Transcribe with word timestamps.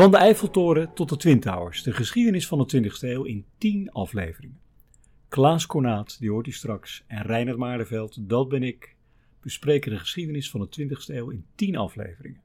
Van 0.00 0.10
de 0.10 0.16
Eiffeltoren 0.16 0.94
tot 0.94 1.08
de 1.08 1.16
Twin 1.16 1.40
Towers, 1.40 1.82
de 1.82 1.92
geschiedenis 1.92 2.46
van 2.46 2.58
de 2.58 2.82
20e 2.82 2.98
eeuw 3.00 3.22
in 3.22 3.44
10 3.58 3.90
afleveringen. 3.90 4.60
Klaas 5.28 5.66
Kornaat, 5.66 6.16
die 6.18 6.30
hoort 6.30 6.46
u 6.46 6.52
straks, 6.52 7.04
en 7.06 7.22
Reinhard 7.22 7.58
Maardenveld, 7.58 8.28
dat 8.28 8.48
ben 8.48 8.62
ik, 8.62 8.96
bespreken 9.40 9.90
de 9.90 9.98
geschiedenis 9.98 10.50
van 10.50 10.60
de 10.60 10.88
20e 10.88 11.14
eeuw 11.14 11.30
in 11.30 11.44
10 11.54 11.76
afleveringen. 11.76 12.40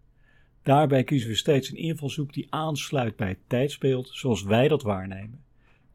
Daarbij 0.64 1.04
kiezen 1.04 1.30
we 1.30 1.36
steeds 1.36 1.70
een 1.70 1.78
invalshoek 1.78 2.34
die 2.34 2.48
aansluit 2.50 3.16
bij 3.16 3.28
het 3.28 3.39
tijdsbeeld 3.48 4.10
zoals 4.14 4.44
wij 4.44 4.68
dat 4.68 4.82
waarnemen. 4.82 5.44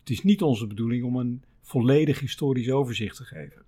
Het 0.00 0.10
is 0.10 0.22
niet 0.22 0.42
onze 0.42 0.66
bedoeling 0.66 1.04
om 1.04 1.16
een 1.16 1.42
volledig 1.62 2.20
historisch 2.20 2.70
overzicht 2.70 3.16
te 3.16 3.24
geven. 3.24 3.62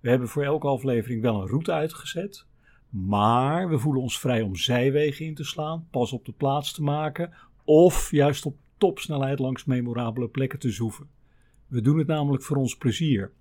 We 0.00 0.08
hebben 0.08 0.28
voor 0.28 0.44
elke 0.44 0.66
aflevering 0.66 1.22
wel 1.22 1.40
een 1.40 1.48
route 1.48 1.72
uitgezet, 1.72 2.46
maar 2.94 3.68
we 3.68 3.78
voelen 3.78 4.02
ons 4.02 4.20
vrij 4.20 4.42
om 4.42 4.56
zijwegen 4.56 5.26
in 5.26 5.34
te 5.34 5.44
slaan, 5.44 5.86
pas 5.90 6.12
op 6.12 6.24
de 6.24 6.32
plaats 6.32 6.72
te 6.72 6.82
maken 6.82 7.32
of 7.64 8.10
juist 8.10 8.46
op 8.46 8.56
topsnelheid 8.78 9.38
langs 9.38 9.64
memorabele 9.64 10.28
plekken 10.28 10.58
te 10.58 10.70
zoeven. 10.70 11.08
We 11.66 11.80
doen 11.80 11.98
het 11.98 12.06
namelijk 12.06 12.42
voor 12.42 12.56
ons 12.56 12.76
plezier, 12.76 13.32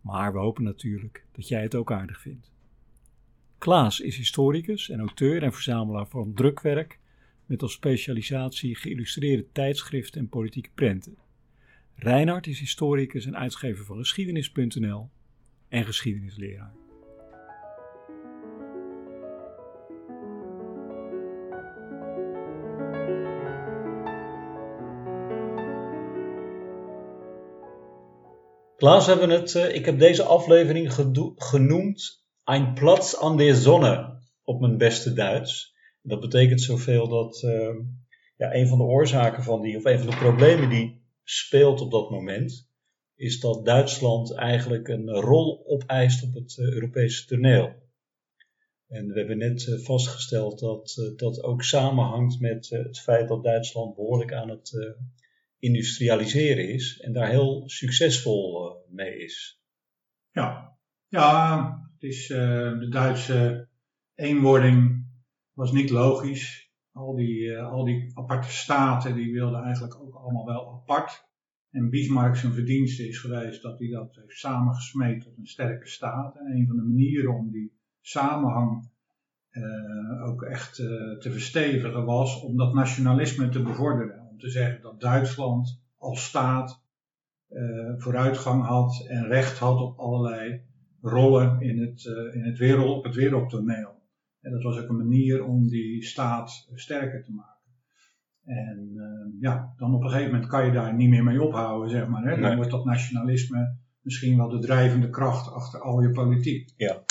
maar 0.00 0.32
we 0.32 0.38
hopen 0.38 0.64
natuurlijk 0.64 1.24
dat 1.32 1.48
jij 1.48 1.62
het 1.62 1.74
ook 1.74 1.92
aardig 1.92 2.20
vindt. 2.20 2.50
Klaas 3.58 4.00
is 4.00 4.16
historicus 4.16 4.90
en 4.90 5.00
auteur 5.00 5.42
en 5.42 5.52
verzamelaar 5.52 6.08
van 6.08 6.34
drukwerk 6.34 6.98
met 7.46 7.62
als 7.62 7.72
specialisatie 7.72 8.76
geïllustreerde 8.76 9.46
tijdschriften 9.52 10.20
en 10.20 10.28
politieke 10.28 10.70
prenten. 10.74 11.16
Reinhard 11.94 12.46
is 12.46 12.60
historicus 12.60 13.26
en 13.26 13.36
uitgever 13.36 13.84
van 13.84 13.96
geschiedenis.nl 13.98 15.10
en 15.68 15.84
geschiedenisleraar. 15.84 16.87
Klaas 28.78 29.06
hebben 29.06 29.30
het, 29.30 29.54
uh, 29.54 29.74
ik 29.74 29.84
heb 29.84 29.98
deze 29.98 30.22
aflevering 30.22 30.92
genoemd 31.36 32.24
Ein 32.44 32.74
Platz 32.74 33.14
an 33.14 33.36
der 33.36 33.54
Sonne 33.54 34.20
op 34.44 34.60
mijn 34.60 34.76
beste 34.76 35.12
Duits. 35.12 35.74
Dat 36.02 36.20
betekent 36.20 36.60
zoveel 36.60 37.08
dat 37.08 37.42
uh, 37.42 37.74
ja, 38.36 38.54
een 38.54 38.68
van 38.68 38.78
de 38.78 38.84
oorzaken 38.84 39.42
van 39.42 39.62
die, 39.62 39.76
of 39.76 39.84
een 39.84 39.98
van 39.98 40.10
de 40.10 40.16
problemen 40.16 40.68
die 40.68 41.02
speelt 41.24 41.80
op 41.80 41.90
dat 41.90 42.10
moment, 42.10 42.68
is 43.14 43.40
dat 43.40 43.64
Duitsland 43.64 44.34
eigenlijk 44.34 44.88
een 44.88 45.10
rol 45.10 45.62
opeist 45.66 46.22
op 46.22 46.34
het 46.34 46.56
uh, 46.56 46.72
Europese 46.72 47.26
toneel. 47.26 47.72
En 48.88 49.06
we 49.06 49.18
hebben 49.18 49.38
net 49.38 49.66
uh, 49.66 49.78
vastgesteld 49.78 50.58
dat 50.58 51.12
dat 51.16 51.42
ook 51.42 51.62
samenhangt 51.62 52.40
met 52.40 52.68
het 52.68 53.00
feit 53.00 53.28
dat 53.28 53.44
Duitsland 53.44 53.94
behoorlijk 53.94 54.32
aan 54.32 54.48
het 54.48 54.96
industrialiseren 55.58 56.68
is 56.68 57.00
en 57.00 57.12
daar 57.12 57.28
heel 57.28 57.62
succesvol 57.68 58.76
mee 58.90 59.18
is. 59.18 59.62
Ja, 60.30 60.76
ja 61.08 61.90
het 61.92 62.02
is, 62.02 62.26
de 62.26 62.86
Duitse 62.90 63.68
eenwording 64.14 65.06
was 65.52 65.72
niet 65.72 65.90
logisch. 65.90 66.72
Al 66.92 67.14
die, 67.14 67.58
al 67.58 67.84
die 67.84 68.10
aparte 68.14 68.50
staten 68.50 69.14
die 69.14 69.32
wilden 69.32 69.62
eigenlijk 69.62 70.00
ook 70.00 70.14
allemaal 70.14 70.46
wel 70.46 70.72
apart. 70.72 71.26
En 71.70 71.90
Bismarck 71.90 72.36
zijn 72.36 72.52
verdienste 72.52 73.08
is 73.08 73.18
geweest 73.18 73.62
dat 73.62 73.78
hij 73.78 73.88
dat 73.88 74.14
heeft 74.14 74.38
samengesmeed 74.38 75.22
tot 75.22 75.36
een 75.38 75.46
sterke 75.46 75.88
staat. 75.88 76.36
En 76.36 76.46
een 76.46 76.66
van 76.66 76.76
de 76.76 76.82
manieren 76.82 77.34
om 77.34 77.50
die 77.50 77.72
samenhang 78.00 78.90
ook 80.24 80.42
echt 80.42 80.74
te 80.74 81.28
verstevigen 81.30 82.04
was 82.04 82.40
om 82.40 82.56
dat 82.56 82.74
nationalisme 82.74 83.48
te 83.48 83.62
bevorderen. 83.62 84.27
Om 84.38 84.44
te 84.44 84.50
zeggen 84.50 84.82
dat 84.82 85.00
Duitsland 85.00 85.82
als 85.96 86.24
staat 86.24 86.84
uh, 87.50 87.94
vooruitgang 87.96 88.64
had 88.64 89.06
en 89.08 89.26
recht 89.26 89.58
had 89.58 89.80
op 89.80 89.98
allerlei 89.98 90.62
rollen 91.00 91.60
in 91.60 91.80
het, 91.80 92.04
in 92.32 92.44
het 92.44 92.58
wereld, 92.58 92.96
op 92.96 93.04
het 93.04 93.14
wereldtoneel. 93.14 94.02
En 94.40 94.52
dat 94.52 94.62
was 94.62 94.78
ook 94.78 94.88
een 94.88 94.96
manier 94.96 95.44
om 95.44 95.68
die 95.68 96.04
staat 96.04 96.68
sterker 96.74 97.22
te 97.22 97.32
maken. 97.32 97.72
En 98.44 98.90
uh, 98.94 99.40
ja, 99.40 99.74
dan 99.76 99.94
op 99.94 100.02
een 100.02 100.10
gegeven 100.10 100.32
moment 100.32 100.50
kan 100.50 100.66
je 100.66 100.72
daar 100.72 100.94
niet 100.94 101.08
meer 101.08 101.24
mee 101.24 101.42
ophouden, 101.42 101.90
zeg 101.90 102.08
maar. 102.08 102.22
Hè? 102.22 102.30
Dan 102.30 102.40
nee. 102.40 102.56
wordt 102.56 102.70
dat 102.70 102.84
nationalisme 102.84 103.76
misschien 104.00 104.36
wel 104.36 104.48
de 104.48 104.58
drijvende 104.58 105.10
kracht 105.10 105.52
achter 105.52 105.80
al 105.80 106.00
je 106.00 106.10
politiek. 106.10 106.72
Ja. 106.76 107.04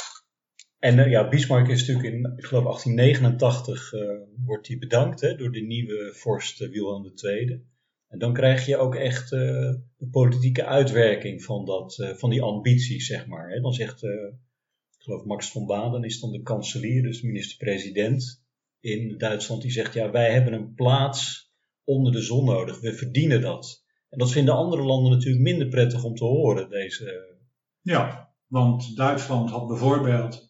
En 0.80 0.98
uh, 0.98 1.10
ja, 1.10 1.30
Bismarck 1.30 1.68
is 1.68 1.88
natuurlijk 1.88 2.14
in, 2.14 2.34
ik 2.38 2.46
geloof 2.46 2.64
1889, 2.64 3.94
uh, 3.94 4.02
wordt 4.46 4.68
hij 4.68 4.78
bedankt 4.78 5.22
hè, 5.22 5.36
door 5.36 5.52
de 5.52 5.62
nieuwe 5.62 6.14
vorst 6.14 6.60
Wilhelm 6.60 7.12
II. 7.24 7.66
En 8.08 8.20
dan 8.20 8.34
krijg 8.34 8.66
je 8.66 8.78
ook 8.78 8.96
echt 8.96 9.30
de 9.30 10.08
politieke 10.12 10.66
uitwerking 10.66 11.44
van, 11.44 11.66
dat, 11.66 12.14
van 12.16 12.30
die 12.30 12.42
ambities, 12.42 13.08
zeg 13.08 13.28
maar. 13.28 13.50
Hè? 13.50 13.60
Dan 13.60 13.74
zegt, 13.74 14.04
ik 14.04 14.34
geloof 14.98 15.26
Max 15.26 15.52
von 15.52 15.66
Baden 15.66 16.04
is 16.04 16.20
dan 16.20 16.32
de 16.32 16.42
kanselier, 16.42 17.04
dus 17.04 17.22
de 17.22 17.28
minister-president 17.28 18.44
in 18.80 19.18
Duitsland 19.18 19.62
die 19.62 19.72
zegt, 19.72 19.94
ja, 19.94 20.12
wij 20.12 20.32
hebben 20.32 20.54
een 20.54 20.74
plaats 20.74 21.52
onder 21.84 22.12
de 22.12 22.22
zon 22.22 22.46
nodig, 22.46 22.80
we 22.80 22.94
verdienen 22.94 23.42
dat. 23.42 23.86
En 24.10 24.18
dat 24.18 24.32
vinden 24.32 24.56
andere 24.56 24.84
landen 24.84 25.12
natuurlijk 25.12 25.44
minder 25.44 25.68
prettig 25.68 26.04
om 26.04 26.16
te 26.16 26.24
horen, 26.24 26.70
deze... 26.70 27.36
Ja, 27.82 28.34
want 28.48 28.96
Duitsland 28.96 29.50
had 29.50 29.68
bijvoorbeeld, 29.68 30.47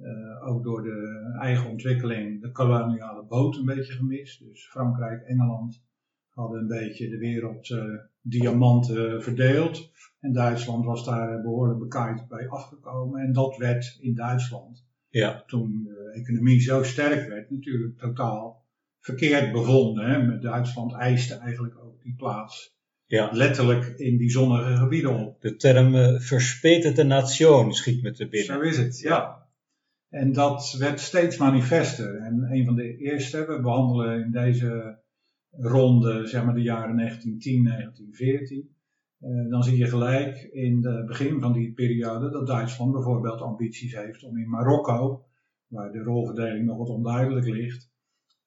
uh, 0.00 0.48
ook 0.48 0.62
door 0.62 0.82
de 0.82 1.36
eigen 1.40 1.70
ontwikkeling, 1.70 2.40
de 2.40 2.52
koloniale 2.52 3.24
boot 3.24 3.56
een 3.56 3.64
beetje 3.64 3.92
gemist. 3.92 4.44
Dus 4.44 4.68
Frankrijk, 4.68 5.22
Engeland 5.22 5.84
hadden 6.28 6.60
een 6.60 6.66
beetje 6.66 7.08
de 7.08 7.18
wereld 7.18 7.68
uh, 7.68 7.82
diamanten 8.22 9.22
verdeeld. 9.22 9.90
En 10.20 10.32
Duitsland 10.32 10.84
was 10.84 11.04
daar 11.04 11.42
behoorlijk 11.42 11.78
bekaaid 11.78 12.28
bij 12.28 12.48
afgekomen. 12.48 13.20
En 13.20 13.32
dat 13.32 13.56
werd 13.56 13.98
in 14.00 14.14
Duitsland 14.14 14.86
ja. 15.10 15.42
Toen 15.46 15.82
de 15.84 16.20
economie 16.20 16.60
zo 16.60 16.82
sterk 16.82 17.28
werd, 17.28 17.50
natuurlijk 17.50 17.98
totaal 17.98 18.66
verkeerd 19.00 19.52
bevonden. 19.52 20.10
Hè? 20.10 20.22
Met 20.22 20.42
Duitsland 20.42 20.94
eiste 20.94 21.34
eigenlijk 21.34 21.78
ook 21.78 22.02
die 22.02 22.14
plaats 22.14 22.76
ja. 23.06 23.30
letterlijk 23.32 23.86
in 23.86 24.16
die 24.16 24.30
zonnige 24.30 24.76
gebieden 24.76 25.26
op. 25.26 25.40
De 25.40 25.56
term 25.56 25.94
uh, 25.94 26.20
verspeterde 26.20 27.02
nation 27.02 27.74
schiet 27.74 28.02
me 28.02 28.12
te 28.12 28.28
binnen. 28.28 28.54
Zo 28.54 28.60
is 28.60 28.76
het, 28.76 28.98
ja. 28.98 29.47
En 30.08 30.32
dat 30.32 30.76
werd 30.78 31.00
steeds 31.00 31.36
manifester. 31.36 32.16
En 32.16 32.48
een 32.50 32.64
van 32.64 32.74
de 32.74 32.96
eerste, 32.96 33.46
we 33.46 33.60
behandelen 33.60 34.24
in 34.24 34.30
deze 34.30 34.98
ronde, 35.50 36.26
zeg 36.26 36.44
maar 36.44 36.54
de 36.54 36.62
jaren 36.62 36.96
1910, 36.96 37.64
1914. 37.64 38.76
Uh, 39.20 39.50
dan 39.50 39.62
zie 39.62 39.76
je 39.76 39.86
gelijk 39.86 40.48
in 40.52 40.86
het 40.86 41.06
begin 41.06 41.40
van 41.40 41.52
die 41.52 41.72
periode 41.72 42.30
dat 42.30 42.46
Duitsland 42.46 42.92
bijvoorbeeld 42.92 43.40
ambities 43.40 43.96
heeft 43.96 44.22
om 44.22 44.38
in 44.38 44.48
Marokko, 44.48 45.24
waar 45.66 45.92
de 45.92 46.02
rolverdeling 46.02 46.66
nog 46.66 46.78
wat 46.78 46.88
onduidelijk 46.88 47.46
ligt, 47.46 47.90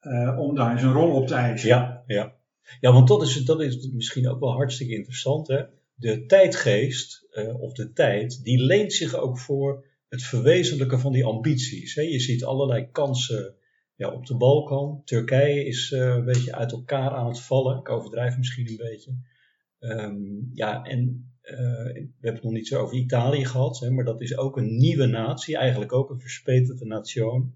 uh, 0.02 0.40
om 0.40 0.56
daar 0.56 0.80
zijn 0.80 0.94
rol 0.94 1.16
op 1.16 1.28
te 1.28 1.36
eisen. 1.36 1.70
Ja, 1.70 2.04
ja. 2.08 2.36
ja 2.80 2.92
want 2.92 3.08
dat 3.08 3.22
is, 3.22 3.46
dat 3.46 3.62
is 3.62 3.92
misschien 3.92 4.30
ook 4.30 4.40
wel 4.40 4.54
hartstikke 4.54 4.96
interessant. 4.96 5.48
Hè? 5.48 5.64
De 5.96 6.26
tijdgeest, 6.26 7.28
uh, 7.32 7.62
of 7.62 7.74
de 7.74 7.92
tijd, 7.92 8.44
die 8.44 8.64
leent 8.64 8.94
zich 8.94 9.16
ook 9.16 9.40
voor 9.40 9.86
het 10.12 10.24
verwezenlijken 10.24 11.00
van 11.00 11.12
die 11.12 11.26
ambities. 11.26 11.96
Hè? 11.96 12.02
Je 12.02 12.20
ziet 12.20 12.44
allerlei 12.44 12.90
kansen 12.92 13.56
ja, 13.96 14.10
op 14.10 14.26
de 14.26 14.38
Balkan. 14.38 15.02
Turkije 15.06 15.66
is 15.66 15.92
een 15.92 16.26
beetje 16.26 16.56
uit 16.56 16.72
elkaar 16.72 17.10
aan 17.10 17.28
het 17.28 17.40
vallen. 17.40 17.80
Ik 17.80 17.90
overdrijf 17.90 18.38
misschien 18.38 18.70
een 18.70 18.78
beetje. 18.78 19.18
Um, 19.80 20.50
ja, 20.54 20.84
en 20.84 21.32
uh, 21.44 21.58
we 21.94 22.12
hebben 22.20 22.34
het 22.34 22.44
nog 22.44 22.54
niet 22.54 22.68
zo 22.68 22.82
over 22.82 22.98
Italië 22.98 23.46
gehad, 23.46 23.80
hè, 23.80 23.90
maar 23.90 24.06
dat 24.06 24.22
is 24.22 24.38
ook 24.38 24.58
een 24.58 24.78
nieuwe 24.78 25.06
natie, 25.06 25.58
eigenlijk 25.58 25.94
ook 25.94 26.10
een 26.10 26.20
verspeterde 26.20 26.86
nation. 26.86 27.56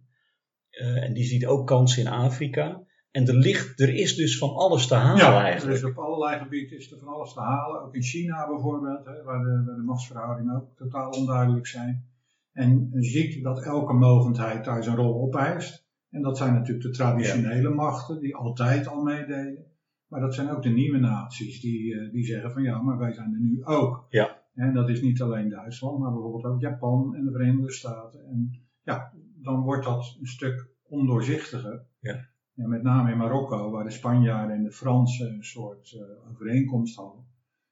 Uh, 0.71 1.03
en 1.03 1.13
die 1.13 1.25
ziet 1.25 1.45
ook 1.45 1.67
kansen 1.67 2.01
in 2.01 2.07
Afrika. 2.07 2.83
En 3.11 3.27
er, 3.27 3.35
ligt, 3.35 3.79
er 3.79 3.93
is 3.93 4.15
dus 4.15 4.37
van 4.37 4.55
alles 4.55 4.87
te 4.87 4.95
halen 4.95 5.25
ja, 5.25 5.43
eigenlijk. 5.43 5.81
dus 5.81 5.89
op 5.89 5.97
allerlei 5.97 6.39
gebieden 6.39 6.77
is 6.77 6.91
er 6.91 6.99
van 6.99 7.07
alles 7.07 7.33
te 7.33 7.39
halen. 7.39 7.81
Ook 7.81 7.95
in 7.95 8.03
China 8.03 8.47
bijvoorbeeld, 8.47 9.05
hè, 9.05 9.23
waar, 9.23 9.43
de, 9.43 9.63
waar 9.65 9.75
de 9.75 9.83
machtsverhoudingen 9.85 10.55
ook 10.55 10.77
totaal 10.77 11.09
onduidelijk 11.09 11.67
zijn. 11.67 12.13
En 12.55 12.89
ziet 12.91 13.43
dat 13.43 13.63
elke 13.63 13.93
mogendheid 13.93 14.65
daar 14.65 14.83
zijn 14.83 14.95
rol 14.95 15.21
opeist. 15.21 15.87
En 16.09 16.21
dat 16.21 16.37
zijn 16.37 16.53
natuurlijk 16.53 16.85
de 16.85 16.91
traditionele 16.91 17.69
ja. 17.69 17.75
machten 17.75 18.19
die 18.19 18.35
altijd 18.35 18.87
al 18.87 19.03
meededen. 19.03 19.65
Maar 20.07 20.19
dat 20.19 20.35
zijn 20.35 20.49
ook 20.49 20.63
de 20.63 20.69
nieuwe 20.69 20.97
naties 20.97 21.61
die, 21.61 21.93
uh, 21.93 22.11
die 22.11 22.23
zeggen 22.23 22.51
van 22.51 22.63
ja, 22.63 22.81
maar 22.81 22.97
wij 22.97 23.13
zijn 23.13 23.33
er 23.33 23.39
nu 23.39 23.63
ook. 23.63 24.05
Ja. 24.09 24.41
En 24.53 24.73
dat 24.73 24.89
is 24.89 25.01
niet 25.01 25.21
alleen 25.21 25.49
Duitsland, 25.49 25.99
maar 25.99 26.11
bijvoorbeeld 26.11 26.45
ook 26.45 26.61
Japan 26.61 27.15
en 27.15 27.25
de 27.25 27.31
Verenigde 27.31 27.71
Staten. 27.71 28.25
En 28.25 28.51
ja, 28.83 29.13
dan 29.41 29.61
wordt 29.61 29.85
dat 29.85 30.17
een 30.19 30.27
stuk 30.27 30.69
ondoorzichtiger. 30.83 31.85
Ja. 31.99 32.29
En 32.55 32.69
met 32.69 32.83
name 32.83 33.11
in 33.11 33.17
Marokko, 33.17 33.71
waar 33.71 33.83
de 33.83 33.91
Spanjaarden 33.91 34.55
en 34.55 34.63
de 34.63 34.71
Fransen 34.71 35.33
een 35.33 35.43
soort 35.43 35.91
uh, 35.91 36.31
overeenkomst 36.31 36.95
hadden. 36.95 37.25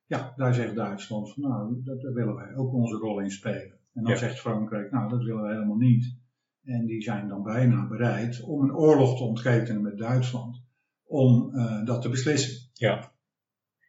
Ja, 0.06 0.34
daar 0.36 0.54
zegt 0.54 0.76
Duitsland 0.76 1.34
van 1.34 1.44
nou, 1.44 1.82
dat, 1.84 2.02
daar 2.02 2.14
willen 2.14 2.36
wij 2.36 2.56
ook 2.56 2.74
onze 2.74 2.96
rol 2.96 3.20
in 3.20 3.32
spelen. 3.32 3.78
En 3.94 4.04
dan 4.04 4.12
ja. 4.12 4.18
zegt 4.18 4.40
Frankrijk, 4.40 4.92
nou, 4.92 5.10
dat 5.10 5.24
willen 5.24 5.42
wij 5.42 5.54
helemaal 5.54 5.78
niet. 5.78 6.16
En 6.64 6.86
die 6.86 7.02
zijn 7.02 7.28
dan 7.28 7.44
bijna 7.44 7.88
bereid 7.88 8.42
om 8.42 8.64
een 8.64 8.76
oorlog 8.76 9.18
te 9.18 9.24
ontketenen 9.24 9.82
met 9.82 9.98
Duitsland. 9.98 10.62
om 11.04 11.52
dat 11.86 12.02
te 12.02 12.10
beslissen. 12.10 12.70
Ja. 12.74 13.12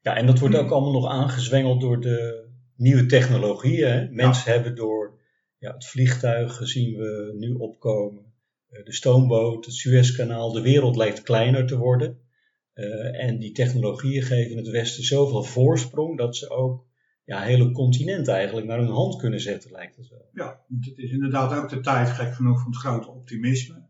ja, 0.02 0.16
en 0.16 0.26
dat 0.26 0.38
wordt 0.38 0.56
ook 0.56 0.70
allemaal 0.70 0.92
nog 0.92 1.08
aangezwengeld 1.08 1.80
door 1.80 2.00
de 2.00 2.48
nieuwe 2.76 3.06
technologieën. 3.06 4.14
Mensen 4.14 4.52
hebben 4.52 4.74
door 4.74 5.20
ja, 5.58 5.72
het 5.72 5.86
vliegtuig 5.86 6.60
zien 6.62 6.96
we 6.96 7.34
nu 7.38 7.52
opkomen, 7.52 8.32
de 8.68 8.92
stoomboot, 8.92 9.64
het 9.64 9.74
Suezkanaal, 9.74 10.52
de 10.52 10.60
wereld 10.60 10.96
lijkt 10.96 11.22
kleiner 11.22 11.66
te 11.66 11.76
worden. 11.76 12.18
en 13.12 13.38
die 13.38 13.52
technologieën 13.52 14.22
geven 14.22 14.56
het 14.56 14.68
Westen 14.68 15.04
zoveel 15.04 15.42
voorsprong 15.42 16.18
dat 16.18 16.36
ze 16.36 16.50
ook 16.50 16.86
ja, 17.24 17.40
hele 17.40 17.72
continenten 17.72 18.34
eigenlijk 18.34 18.66
naar 18.66 18.78
hun 18.78 18.88
hand 18.88 19.16
kunnen 19.16 19.40
zetten, 19.40 19.70
lijkt 19.70 19.96
het 19.96 20.08
wel. 20.08 20.28
Ja, 20.32 20.64
want 20.68 20.84
het 20.84 20.98
is 20.98 21.10
inderdaad 21.10 21.52
ook 21.52 21.68
de 21.68 21.80
tijd, 21.80 22.08
gek 22.08 22.34
genoeg, 22.34 22.62
van 22.62 22.70
het 22.70 22.80
grote 22.80 23.10
optimisme. 23.10 23.88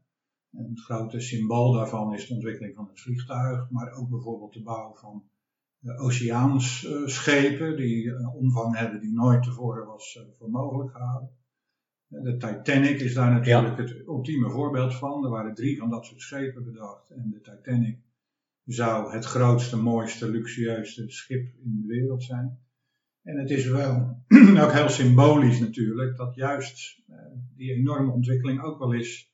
En 0.52 0.70
het 0.70 0.80
grote 0.80 1.20
symbool 1.20 1.72
daarvan 1.72 2.14
is 2.14 2.26
de 2.26 2.34
ontwikkeling 2.34 2.74
van 2.74 2.88
het 2.88 3.00
vliegtuig, 3.00 3.70
maar 3.70 3.92
ook 3.92 4.08
bijvoorbeeld 4.08 4.52
de 4.52 4.62
bouw 4.62 4.94
van 4.94 5.24
uh, 5.80 6.02
oceaansschepen, 6.04 7.76
die 7.76 8.10
een 8.10 8.28
omvang 8.28 8.76
hebben 8.76 9.00
die 9.00 9.12
nooit 9.12 9.42
tevoren 9.42 9.86
was 9.86 10.18
uh, 10.20 10.22
voor 10.38 10.50
mogelijk 10.50 10.90
gehouden. 10.90 11.30
De 12.06 12.36
Titanic 12.36 13.00
is 13.00 13.14
daar 13.14 13.32
natuurlijk 13.32 13.76
het 13.76 14.06
ultieme 14.06 14.50
voorbeeld 14.50 14.94
van. 14.94 15.24
Er 15.24 15.30
waren 15.30 15.54
drie 15.54 15.78
van 15.78 15.90
dat 15.90 16.06
soort 16.06 16.20
schepen 16.20 16.64
bedacht. 16.64 17.10
En 17.10 17.30
de 17.30 17.40
Titanic 17.40 17.98
zou 18.64 19.12
het 19.12 19.24
grootste, 19.24 19.76
mooiste, 19.76 20.30
luxueuste 20.30 21.10
schip 21.10 21.54
in 21.64 21.80
de 21.80 21.86
wereld 21.86 22.22
zijn. 22.22 22.63
En 23.24 23.38
het 23.38 23.50
is 23.50 23.66
wel 23.66 24.16
ook 24.62 24.72
heel 24.72 24.88
symbolisch 24.88 25.60
natuurlijk 25.60 26.16
dat 26.16 26.34
juist 26.34 27.02
uh, 27.10 27.16
die 27.56 27.72
enorme 27.72 28.12
ontwikkeling 28.12 28.62
ook 28.62 28.78
wel 28.78 28.94
eens 28.94 29.32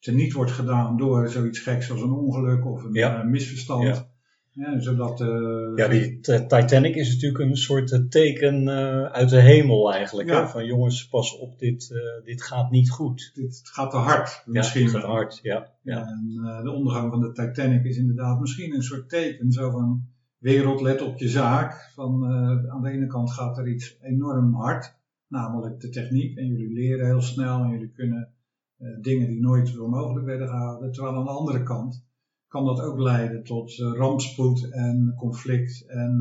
niet 0.00 0.32
wordt 0.32 0.50
gedaan 0.50 0.96
door 0.96 1.28
zoiets 1.28 1.58
geks 1.58 1.90
als 1.90 2.00
een 2.00 2.12
ongeluk 2.12 2.66
of 2.66 2.84
een 2.84 2.96
uh, 2.96 3.24
misverstand. 3.24 3.82
Ja. 3.82 4.12
Ja, 4.50 4.80
zodat, 4.80 5.20
uh, 5.20 5.72
ja, 5.76 5.88
die 5.88 6.20
Titanic 6.20 6.94
is 6.94 7.12
natuurlijk 7.12 7.44
een 7.44 7.56
soort 7.56 8.10
teken 8.10 8.68
uit 9.12 9.28
de 9.28 9.40
hemel 9.40 9.92
eigenlijk. 9.92 10.30
Hè? 10.30 10.48
Van 10.48 10.64
jongens, 10.64 11.08
pas 11.08 11.38
op, 11.38 11.58
dit, 11.58 11.92
dit 12.24 12.42
gaat 12.42 12.70
niet 12.70 12.90
goed. 12.90 13.30
Dit 13.34 13.60
gaat 13.64 13.90
te 13.90 13.96
hard 13.96 14.42
misschien. 14.46 14.80
Ja, 14.80 14.86
het 14.86 14.96
gaat 14.96 15.10
hard, 15.10 15.38
ja. 15.42 15.70
ja. 15.82 16.06
En 16.06 16.60
de 16.62 16.70
ondergang 16.70 17.10
van 17.10 17.20
de 17.20 17.32
Titanic 17.32 17.84
is 17.84 17.96
inderdaad 17.96 18.40
misschien 18.40 18.74
een 18.74 18.82
soort 18.82 19.08
teken. 19.08 19.52
Zo 19.52 19.70
van, 19.70 20.13
wereld, 20.44 20.80
let 20.80 21.02
op 21.02 21.18
je 21.18 21.28
zaak. 21.28 21.90
Van, 21.94 22.30
uh, 22.30 22.72
aan 22.72 22.82
de 22.82 22.90
ene 22.90 23.06
kant 23.06 23.30
gaat 23.30 23.58
er 23.58 23.68
iets 23.68 23.98
enorm 24.00 24.54
hard, 24.54 24.96
namelijk 25.28 25.80
de 25.80 25.88
techniek. 25.88 26.36
En 26.36 26.46
jullie 26.46 26.72
leren 26.72 27.06
heel 27.06 27.20
snel 27.20 27.62
en 27.62 27.70
jullie 27.70 27.92
kunnen 27.92 28.34
uh, 28.78 29.00
dingen 29.00 29.28
die 29.28 29.40
nooit 29.40 29.70
voor 29.70 29.88
mogelijk 29.88 30.26
werden 30.26 30.48
gehouden. 30.48 30.92
Terwijl 30.92 31.16
aan 31.16 31.24
de 31.24 31.30
andere 31.30 31.62
kant 31.62 32.06
kan 32.48 32.64
dat 32.64 32.80
ook 32.80 32.98
leiden 32.98 33.44
tot 33.44 33.78
uh, 33.78 33.92
rampspoed 33.92 34.70
en 34.70 35.14
conflict 35.16 35.86
en 35.86 36.20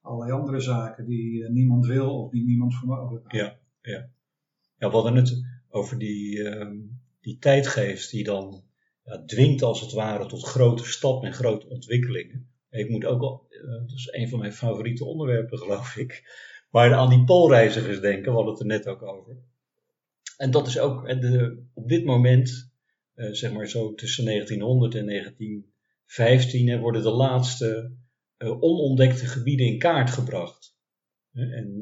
allerlei 0.00 0.32
andere 0.32 0.60
zaken 0.60 1.06
die 1.06 1.50
niemand 1.50 1.86
wil 1.86 2.22
of 2.22 2.30
die 2.30 2.44
niemand 2.44 2.74
voor 2.74 2.88
mogelijk 2.88 3.32
houdt. 3.32 3.36
Ja, 3.36 3.58
ja. 3.92 4.08
ja, 4.78 4.88
we 4.88 4.94
hadden 4.94 5.14
het 5.14 5.44
over 5.68 5.98
die, 5.98 6.42
ehm, 6.42 6.76
die 7.20 7.38
tijdgeest 7.38 8.10
die 8.10 8.24
dan 8.24 8.62
ja, 9.04 9.22
dwingt 9.24 9.62
als 9.62 9.80
het 9.80 9.92
ware 9.92 10.26
tot 10.26 10.44
grote 10.44 10.84
stappen 10.84 11.28
en 11.28 11.34
grote 11.34 11.68
ontwikkelingen. 11.68 12.53
Ik 12.74 12.90
moet 12.90 13.04
ook 13.04 13.22
al, 13.22 13.46
dat 13.66 13.92
is 13.96 14.08
een 14.12 14.28
van 14.28 14.38
mijn 14.38 14.52
favoriete 14.52 15.04
onderwerpen, 15.04 15.58
geloof 15.58 15.96
ik. 15.96 16.22
Maar 16.70 16.94
aan 16.94 17.08
die 17.08 17.24
poolreizigers 17.24 18.00
denken, 18.00 18.30
we 18.30 18.36
hadden 18.36 18.52
het 18.52 18.60
er 18.62 18.66
net 18.66 18.88
ook 18.88 19.02
over. 19.02 19.36
En 20.36 20.50
dat 20.50 20.66
is 20.66 20.78
ook 20.78 21.20
de, 21.20 21.62
op 21.74 21.88
dit 21.88 22.04
moment, 22.04 22.72
uh, 23.14 23.32
zeg 23.32 23.52
maar 23.52 23.68
zo 23.68 23.94
tussen 23.94 24.24
1900 24.24 24.94
en 24.94 25.06
1915, 25.06 26.80
worden 26.80 27.02
de 27.02 27.10
laatste 27.10 27.92
uh, 28.38 28.62
onontdekte 28.62 29.26
gebieden 29.26 29.66
in 29.66 29.78
kaart 29.78 30.10
gebracht. 30.10 30.76
En 31.32 31.80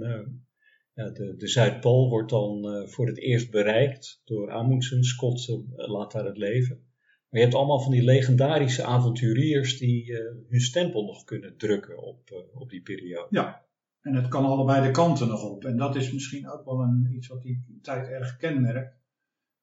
de, 0.95 1.35
de, 1.37 1.49
Zuidpool 1.49 2.09
wordt 2.09 2.31
dan 2.31 2.89
voor 2.89 3.07
het 3.07 3.19
eerst 3.19 3.51
bereikt 3.51 4.21
door 4.25 4.51
Amundsen. 4.51 5.05
Scott 5.05 5.59
laat 5.77 6.13
daar 6.13 6.25
het 6.25 6.37
leven. 6.37 6.92
Maar 7.33 7.41
je 7.41 7.47
hebt 7.47 7.59
allemaal 7.59 7.81
van 7.81 7.93
die 7.93 8.03
legendarische 8.03 8.85
avonturiers 8.85 9.79
die 9.79 10.07
uh, 10.07 10.19
hun 10.49 10.61
stempel 10.61 11.05
nog 11.05 11.25
kunnen 11.25 11.57
drukken 11.57 12.03
op, 12.03 12.31
uh, 12.31 12.61
op 12.61 12.71
die 12.71 12.83
periode. 12.83 13.27
Ja, 13.31 13.65
en 14.01 14.15
het 14.15 14.29
kan 14.29 14.45
allebei 14.45 14.87
de 14.87 14.91
kanten 14.91 15.29
nog 15.29 15.45
op. 15.45 15.65
En 15.65 15.77
dat 15.77 15.97
is 15.97 16.13
misschien 16.13 16.51
ook 16.51 16.65
wel 16.65 16.81
een, 16.81 17.09
iets 17.15 17.29
wat 17.29 17.43
die 17.43 17.79
tijd 17.83 18.09
erg 18.09 18.37
kenmerkt. 18.37 18.97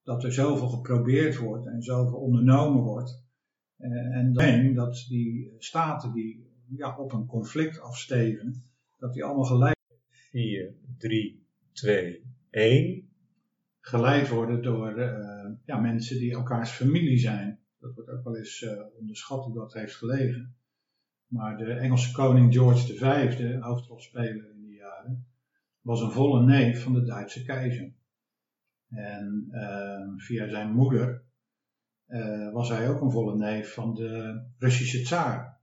Dat 0.03 0.23
er 0.23 0.33
zoveel 0.33 0.67
geprobeerd 0.67 1.37
wordt 1.37 1.67
en 1.67 1.81
zoveel 1.81 2.19
ondernomen 2.19 2.81
wordt. 2.81 3.23
Uh, 3.77 4.15
en 4.15 4.33
dan 4.33 4.73
dat 4.73 5.05
die 5.09 5.55
staten 5.57 6.13
die 6.13 6.49
ja, 6.67 6.97
op 6.97 7.11
een 7.11 7.25
conflict 7.25 7.79
afsteven, 7.79 8.63
dat 8.97 9.13
die 9.13 9.23
allemaal 9.23 9.45
geleid 9.45 9.77
4, 10.09 10.73
3, 10.97 11.45
2, 11.71 12.23
1 12.49 13.09
geleid 13.79 14.29
worden 14.29 14.61
door 14.61 14.99
ja, 15.65 15.79
mensen 15.79 16.19
die 16.19 16.33
elkaars 16.33 16.69
familie 16.69 17.17
zijn. 17.17 17.58
Eens 18.35 18.61
uh, 18.61 18.81
onderschat 18.99 19.45
hoe 19.45 19.53
dat 19.53 19.73
heeft 19.73 19.95
gelegen. 19.95 20.55
Maar 21.27 21.57
de 21.57 21.73
Engelse 21.73 22.11
koning 22.11 22.53
George 22.53 22.93
V, 22.93 23.59
hoofdrolspeler 23.59 24.49
in 24.51 24.61
die 24.61 24.75
jaren, 24.75 25.27
was 25.81 26.01
een 26.01 26.11
volle 26.11 26.45
neef 26.45 26.83
van 26.83 26.93
de 26.93 27.03
Duitse 27.03 27.43
keizer. 27.43 27.93
En 28.89 29.47
uh, 29.51 30.23
via 30.25 30.49
zijn 30.49 30.71
moeder 30.71 31.23
uh, 32.07 32.53
was 32.53 32.69
hij 32.69 32.89
ook 32.89 33.01
een 33.01 33.11
volle 33.11 33.35
neef 33.35 33.73
van 33.73 33.93
de 33.93 34.41
Russische 34.57 35.01
tsaar. 35.01 35.59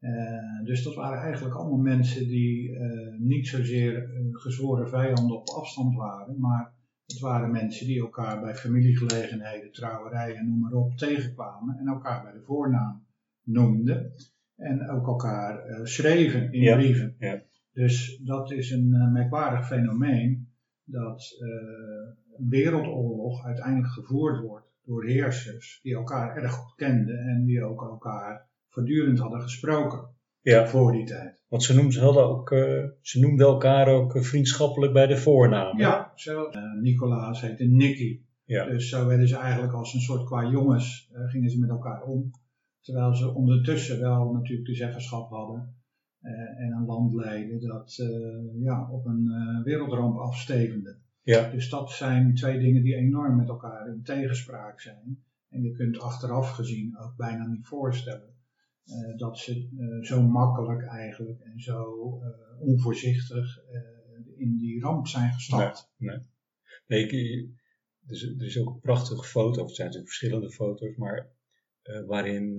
Uh, 0.00 0.64
dus 0.64 0.82
dat 0.82 0.94
waren 0.94 1.22
eigenlijk 1.22 1.54
allemaal 1.54 1.78
mensen 1.78 2.28
die 2.28 2.78
niet 3.18 3.48
zozeer 3.48 4.10
gezworen 4.32 4.88
vijanden 4.88 5.36
op 5.36 5.48
afstand 5.48 5.96
waren, 5.96 6.40
maar 6.40 6.72
het 7.06 7.18
waren 7.18 7.50
mensen 7.50 7.86
die 7.86 8.00
elkaar 8.00 8.40
bij 8.40 8.54
familiegelegenheden, 8.54 9.72
trouwerijen, 9.72 10.48
noem 10.48 10.60
maar 10.60 10.72
op, 10.72 10.96
tegenkwamen 10.96 11.78
en 11.78 11.86
elkaar 11.86 12.22
bij 12.22 12.32
de 12.32 12.42
voornaam 12.42 13.06
noemden. 13.42 14.12
En 14.56 14.90
ook 14.90 15.06
elkaar 15.06 15.68
uh, 15.68 15.84
schreven 15.84 16.52
in 16.52 16.76
brieven. 16.76 17.14
Ja. 17.18 17.42
Dus 17.72 18.20
dat 18.24 18.50
is 18.50 18.70
een 18.70 18.94
uh, 18.94 19.12
merkwaardig 19.12 19.66
fenomeen 19.66 20.48
dat 20.84 21.38
uh, 21.40 22.38
een 22.38 22.48
wereldoorlog 22.48 23.44
uiteindelijk 23.44 23.92
gevoerd 23.92 24.40
wordt 24.40 24.66
door 24.84 25.04
heersers 25.04 25.80
die 25.82 25.94
elkaar 25.94 26.36
erg 26.36 26.52
goed 26.52 26.74
kenden 26.74 27.18
en 27.18 27.44
die 27.44 27.64
ook 27.64 27.82
elkaar 27.82 28.48
voortdurend 28.68 29.18
hadden 29.18 29.40
gesproken 29.40 30.08
ja. 30.40 30.66
voor 30.66 30.92
die 30.92 31.04
tijd. 31.04 31.43
Want 31.54 31.66
ze 31.66 31.74
noemden, 31.74 31.92
ze 31.92 32.00
hadden 32.00 32.24
ook, 32.24 32.50
uh, 32.50 32.84
ze 33.00 33.20
noemden 33.20 33.46
elkaar 33.46 33.88
ook 33.88 34.24
vriendschappelijk 34.24 34.92
bij 34.92 35.06
de 35.06 35.16
voornaam. 35.16 35.78
Ja, 35.78 36.12
zo. 36.14 36.50
Uh, 36.50 36.80
Nicolaas 36.80 37.40
heette 37.40 37.64
Nicky. 37.64 38.20
Ja. 38.44 38.64
Dus 38.64 38.88
zo 38.88 39.06
werden 39.06 39.28
ze 39.28 39.36
eigenlijk 39.36 39.72
als 39.72 39.94
een 39.94 40.00
soort 40.00 40.24
qua 40.24 40.50
jongens, 40.50 41.10
gingen 41.26 41.50
ze 41.50 41.58
met 41.58 41.70
elkaar 41.70 42.02
om. 42.02 42.30
Terwijl 42.80 43.14
ze 43.14 43.34
ondertussen 43.34 44.00
wel 44.00 44.32
natuurlijk 44.32 44.68
de 44.68 44.74
zeggenschap 44.74 45.30
hadden 45.30 45.74
en 46.56 46.72
een 46.72 46.86
land 46.86 47.14
leiden 47.14 47.60
dat 47.60 47.94
ja, 48.62 48.88
op 48.90 49.06
een 49.06 49.28
wereldramp 49.64 50.18
afstevende. 50.18 50.98
Ja. 51.22 51.50
Dus 51.50 51.70
dat 51.70 51.90
zijn 51.90 52.34
twee 52.34 52.58
dingen 52.58 52.82
die 52.82 52.94
enorm 52.94 53.36
met 53.36 53.48
elkaar 53.48 53.88
in 53.88 54.02
tegenspraak 54.02 54.80
zijn. 54.80 55.24
En 55.48 55.62
je 55.62 55.72
kunt 55.72 56.00
achteraf 56.00 56.50
gezien 56.50 56.98
ook 56.98 57.16
bijna 57.16 57.46
niet 57.46 57.66
voorstellen 57.66 58.33
uh, 58.86 59.16
dat 59.16 59.38
ze 59.38 59.68
uh, 59.78 60.02
zo 60.02 60.22
makkelijk 60.22 60.86
eigenlijk 60.86 61.40
en 61.40 61.60
zo 61.60 61.82
uh, 62.22 62.60
onvoorzichtig 62.60 63.58
in 64.36 64.56
die 64.56 64.80
ramp 64.80 65.06
zijn 65.06 65.32
gestapt. 65.32 65.92
Nee, 65.96 66.16
nee. 66.86 67.06
nee 67.06 67.56
er, 68.06 68.12
is, 68.12 68.22
er 68.22 68.46
is 68.46 68.58
ook 68.58 68.74
een 68.74 68.80
prachtige 68.80 69.24
foto, 69.24 69.60
of 69.60 69.66
het 69.66 69.76
zijn 69.76 69.86
natuurlijk 69.86 70.14
verschillende 70.14 70.50
foto's, 70.50 70.96
maar 70.96 71.32
waarin 72.06 72.54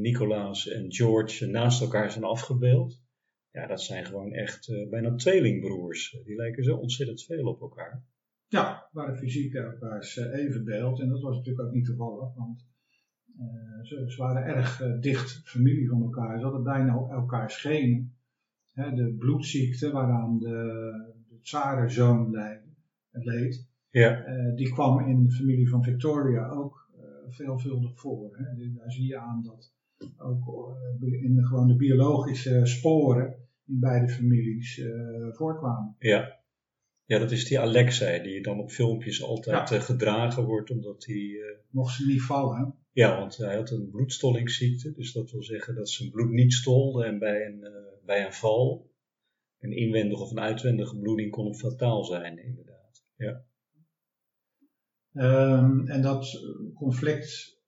Nicolaas 0.00 0.68
en 0.68 0.92
George 0.92 1.46
naast 1.46 1.80
elkaar 1.80 2.10
zijn 2.10 2.24
afgebeeld. 2.24 3.02
Ja, 3.50 3.66
dat 3.66 3.82
zijn 3.82 4.06
gewoon 4.06 4.32
echt 4.32 4.88
bijna 4.90 5.14
tweelingbroers. 5.14 6.18
Die 6.24 6.36
lijken 6.36 6.64
zo 6.64 6.76
ontzettend 6.76 7.22
veel 7.22 7.46
op 7.46 7.60
elkaar. 7.60 8.04
Ja, 8.48 8.88
waren 8.92 9.16
fysiek 9.16 9.54
elkaars 9.54 10.16
evenbeeld. 10.16 11.00
En 11.00 11.08
dat 11.08 11.20
was 11.20 11.36
natuurlijk 11.36 11.66
ook 11.66 11.74
niet 11.74 11.84
toevallig, 11.84 12.34
want 12.34 12.69
ze, 13.82 14.04
ze, 14.08 14.16
waren 14.16 14.44
erg 14.44 14.80
uh, 14.80 15.00
dicht 15.00 15.40
familie 15.44 15.88
van 15.88 16.02
elkaar. 16.02 16.38
Ze 16.38 16.44
hadden 16.44 16.62
bijna 16.62 16.92
elkaar 16.92 17.50
schenen. 17.50 18.14
de 18.74 19.14
bloedziekte 19.18 19.90
waaraan 19.90 20.38
de, 20.38 20.46
de 21.28 21.40
tsarenzoon 21.42 22.30
leed, 23.10 23.68
ja. 23.90 24.26
uh, 24.28 24.56
die 24.56 24.72
kwam 24.72 25.08
in 25.08 25.22
de 25.22 25.32
familie 25.32 25.68
van 25.68 25.84
Victoria 25.84 26.48
ook 26.48 26.88
veelvuldig 27.28 28.00
voor. 28.00 28.36
Hè. 28.36 28.72
Daar 28.74 28.90
zie 28.90 29.06
je 29.06 29.18
aan 29.18 29.42
dat 29.42 29.74
ook 30.18 30.74
in 31.00 31.34
de, 31.34 31.46
gewoon 31.46 31.68
de 31.68 31.76
biologische 31.76 32.66
sporen 32.66 33.34
in 33.66 33.80
beide 33.80 34.08
families 34.08 34.82
voorkwamen. 35.30 35.96
Ja. 35.98 36.38
Ja, 37.04 37.18
dat 37.18 37.30
is 37.30 37.44
die 37.44 37.60
Alexa 37.60 38.18
die 38.18 38.42
dan 38.42 38.58
op 38.58 38.70
filmpjes 38.70 39.22
altijd 39.22 39.82
gedragen 39.82 40.44
wordt 40.44 40.70
omdat 40.70 41.02
die... 41.02 41.38
Mocht 41.70 41.94
ze 41.94 42.06
niet 42.06 42.22
vallen. 42.22 42.74
Ja, 42.92 43.18
want 43.18 43.36
hij 43.36 43.56
had 43.56 43.70
een 43.70 43.90
bloedstollingsziekte, 43.90 44.92
dus 44.92 45.12
dat 45.12 45.30
wil 45.30 45.42
zeggen 45.42 45.74
dat 45.74 45.90
zijn 45.90 46.10
bloed 46.10 46.30
niet 46.30 46.52
stolde 46.52 47.04
en 47.04 47.18
bij 47.18 47.46
een, 47.46 47.58
uh, 47.58 48.04
bij 48.04 48.24
een 48.24 48.32
val, 48.32 48.90
een 49.58 49.76
inwendige 49.76 50.22
of 50.22 50.30
een 50.30 50.40
uitwendige 50.40 50.98
bloeding 50.98 51.30
kon 51.30 51.54
fataal 51.54 52.04
zijn, 52.04 52.44
inderdaad. 52.44 53.04
Ja. 53.16 53.44
Um, 55.12 55.88
en 55.88 56.02
dat 56.02 56.40
conflict 56.74 57.60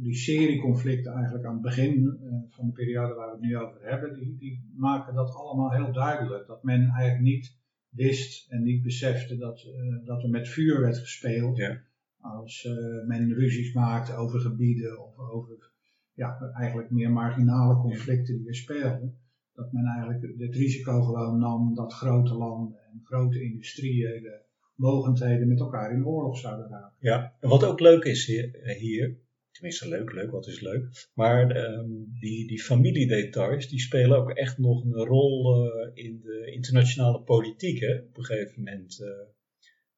die 0.00 0.14
serie 0.14 0.60
conflicten 0.60 1.12
eigenlijk 1.12 1.44
aan 1.44 1.52
het 1.52 1.62
begin 1.62 2.18
uh, 2.22 2.32
van 2.48 2.66
de 2.66 2.72
periode 2.72 3.14
waar 3.14 3.26
we 3.26 3.32
het 3.32 3.40
nu 3.40 3.56
over 3.56 3.80
hebben, 3.82 4.14
die, 4.14 4.36
die, 4.36 4.70
maken 4.76 5.14
dat 5.14 5.34
allemaal 5.34 5.72
heel 5.72 5.92
duidelijk. 5.92 6.46
Dat 6.46 6.62
men 6.62 6.88
eigenlijk 6.88 7.20
niet 7.20 7.56
wist 7.88 8.50
en 8.50 8.62
niet 8.62 8.82
besefte 8.82 9.36
dat, 9.36 9.64
uh, 9.64 10.06
dat 10.06 10.22
er 10.22 10.28
met 10.28 10.48
vuur 10.48 10.80
werd 10.80 10.98
gespeeld. 10.98 11.56
Ja. 11.56 11.82
Als 12.20 12.64
uh, 12.64 13.06
men 13.06 13.34
ruzies 13.34 13.72
maakte 13.72 14.14
over 14.14 14.40
gebieden 14.40 15.04
of 15.04 15.18
over 15.18 15.70
ja, 16.14 16.52
eigenlijk 16.54 16.90
meer 16.90 17.10
marginale 17.10 17.80
conflicten 17.80 18.38
die 18.38 18.48
er 18.48 18.54
speelden. 18.54 19.18
Dat 19.52 19.72
men 19.72 19.84
eigenlijk 19.84 20.40
het 20.40 20.54
risico 20.54 21.02
gewoon 21.02 21.38
nam 21.38 21.74
dat 21.74 21.92
grote 21.92 22.34
landen 22.34 22.78
en 22.78 23.00
grote 23.04 23.42
industrieën 23.42 24.46
mogendheden 24.74 25.48
met 25.48 25.60
elkaar 25.60 25.92
in 25.92 26.06
oorlog 26.06 26.38
zouden 26.38 26.68
raken. 26.68 26.96
Ja, 26.98 27.36
en 27.40 27.48
wat 27.48 27.64
ook 27.64 27.80
leuk 27.80 28.04
is 28.04 28.26
hier, 28.26 28.74
hier 28.78 29.18
tenminste 29.50 29.88
leuk, 29.88 30.12
leuk, 30.12 30.30
wat 30.30 30.46
is 30.46 30.60
leuk. 30.60 31.08
Maar 31.14 31.56
um, 31.56 32.12
die, 32.20 32.46
die 32.46 32.62
familiedetails, 32.62 33.68
die 33.68 33.80
spelen 33.80 34.18
ook 34.18 34.30
echt 34.30 34.58
nog 34.58 34.84
een 34.84 35.04
rol 35.04 35.66
uh, 35.66 35.90
in 35.94 36.20
de 36.20 36.50
internationale 36.52 37.22
politiek. 37.22 37.82
Op 38.08 38.16
een 38.16 38.24
gegeven 38.24 38.62
moment, 38.62 38.98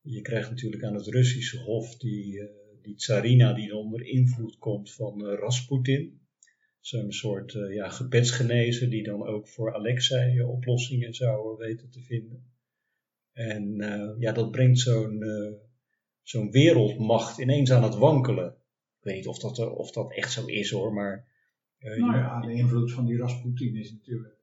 je 0.03 0.21
krijgt 0.21 0.51
natuurlijk 0.51 0.85
aan 0.85 0.95
het 0.95 1.07
Russische 1.07 1.59
hof 1.59 1.97
die, 1.97 2.35
uh, 2.35 2.45
die 2.83 2.95
tsarina 2.95 3.53
die 3.53 3.75
onder 3.75 4.07
invloed 4.07 4.59
komt 4.59 4.93
van 4.93 5.25
Rasputin. 5.25 6.21
Zo'n 6.81 7.13
soort 7.13 7.53
ja, 7.53 7.89
gebedsgenezer 7.89 8.91
die 8.91 9.03
dan 9.03 9.27
ook 9.27 9.49
voor 9.49 9.75
Alexei 9.75 10.43
oplossingen 10.43 11.15
zou 11.15 11.57
weten 11.57 11.91
te 11.91 12.01
vinden. 12.01 12.45
En 13.33 13.77
ja, 14.19 14.33
dat 14.33 14.51
brengt 14.51 14.79
zo'n 14.79 15.23
zo'n 16.31 16.51
wereldmacht 16.51 17.39
ineens 17.39 17.73
aan 17.73 17.83
het 17.83 17.95
wankelen. 17.95 18.49
Ik 18.99 19.07
weet 19.07 19.15
niet 19.15 19.27
of 19.27 19.39
dat, 19.39 19.59
eh, 19.59 19.75
of 19.75 19.91
dat 19.91 20.13
echt 20.13 20.33
zo 20.33 20.47
is 20.47 20.71
hoor, 20.71 20.93
maar... 20.93 21.29
Uh, 21.79 21.97
nou 21.97 22.17
ja, 22.17 22.41
de 22.41 22.53
invloed 22.53 22.93
van 22.93 23.07
die 23.07 23.17
Rasputin 23.17 23.77
is 23.77 23.93
natuurlijk... 23.93 24.35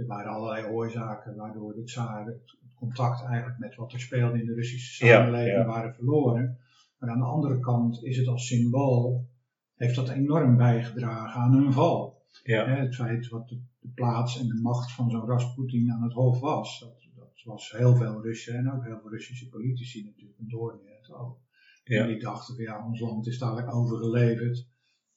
Er 0.00 0.06
waren 0.06 0.32
allerlei 0.32 0.66
oorzaken 0.66 1.36
waardoor 1.36 1.74
de 1.74 1.82
tsaar 1.82 2.26
het 2.26 2.56
contact 2.74 3.24
eigenlijk 3.24 3.58
met 3.58 3.74
wat 3.74 3.92
er 3.92 4.00
speelde 4.00 4.38
in 4.38 4.46
de 4.46 4.54
Russische 4.54 5.06
samenleving 5.06 5.56
ja, 5.56 5.66
waren 5.66 5.94
verloren. 5.94 6.58
Maar 6.98 7.10
aan 7.10 7.18
de 7.18 7.24
andere 7.24 7.58
kant 7.58 8.04
is 8.04 8.16
het 8.16 8.26
als 8.26 8.46
symbool, 8.46 9.28
heeft 9.74 9.94
dat 9.94 10.08
enorm 10.08 10.56
bijgedragen 10.56 11.40
aan 11.40 11.54
hun 11.54 11.72
val. 11.72 12.18
Ja. 12.42 12.66
het 12.66 12.94
feit 12.94 13.28
wat 13.28 13.48
de, 13.48 13.60
de, 13.80 13.88
plaats 13.94 14.40
en 14.40 14.46
de 14.46 14.60
macht 14.62 14.92
van 14.92 15.10
zo'n 15.10 15.26
Rasputin 15.26 15.92
aan 15.92 16.02
het 16.02 16.12
hof 16.12 16.40
was, 16.40 16.80
dat, 16.80 17.08
dat 17.14 17.42
was 17.44 17.70
heel 17.76 17.96
veel 17.96 18.22
Russen 18.22 18.54
en 18.54 18.72
ook 18.72 18.84
heel 18.84 18.98
veel 19.00 19.10
Russische 19.10 19.48
politici 19.48 20.04
natuurlijk 20.04 20.38
een 20.38 20.48
doorn 20.48 20.80
in 20.80 20.92
het 21.00 21.12
oog. 21.12 21.36
Ja. 21.84 22.02
En 22.02 22.08
die 22.08 22.18
dachten 22.18 22.54
van 22.54 22.64
ja, 22.64 22.86
ons 22.86 23.00
land 23.00 23.26
is 23.26 23.38
dadelijk 23.38 23.74
overgeleverd 23.74 24.68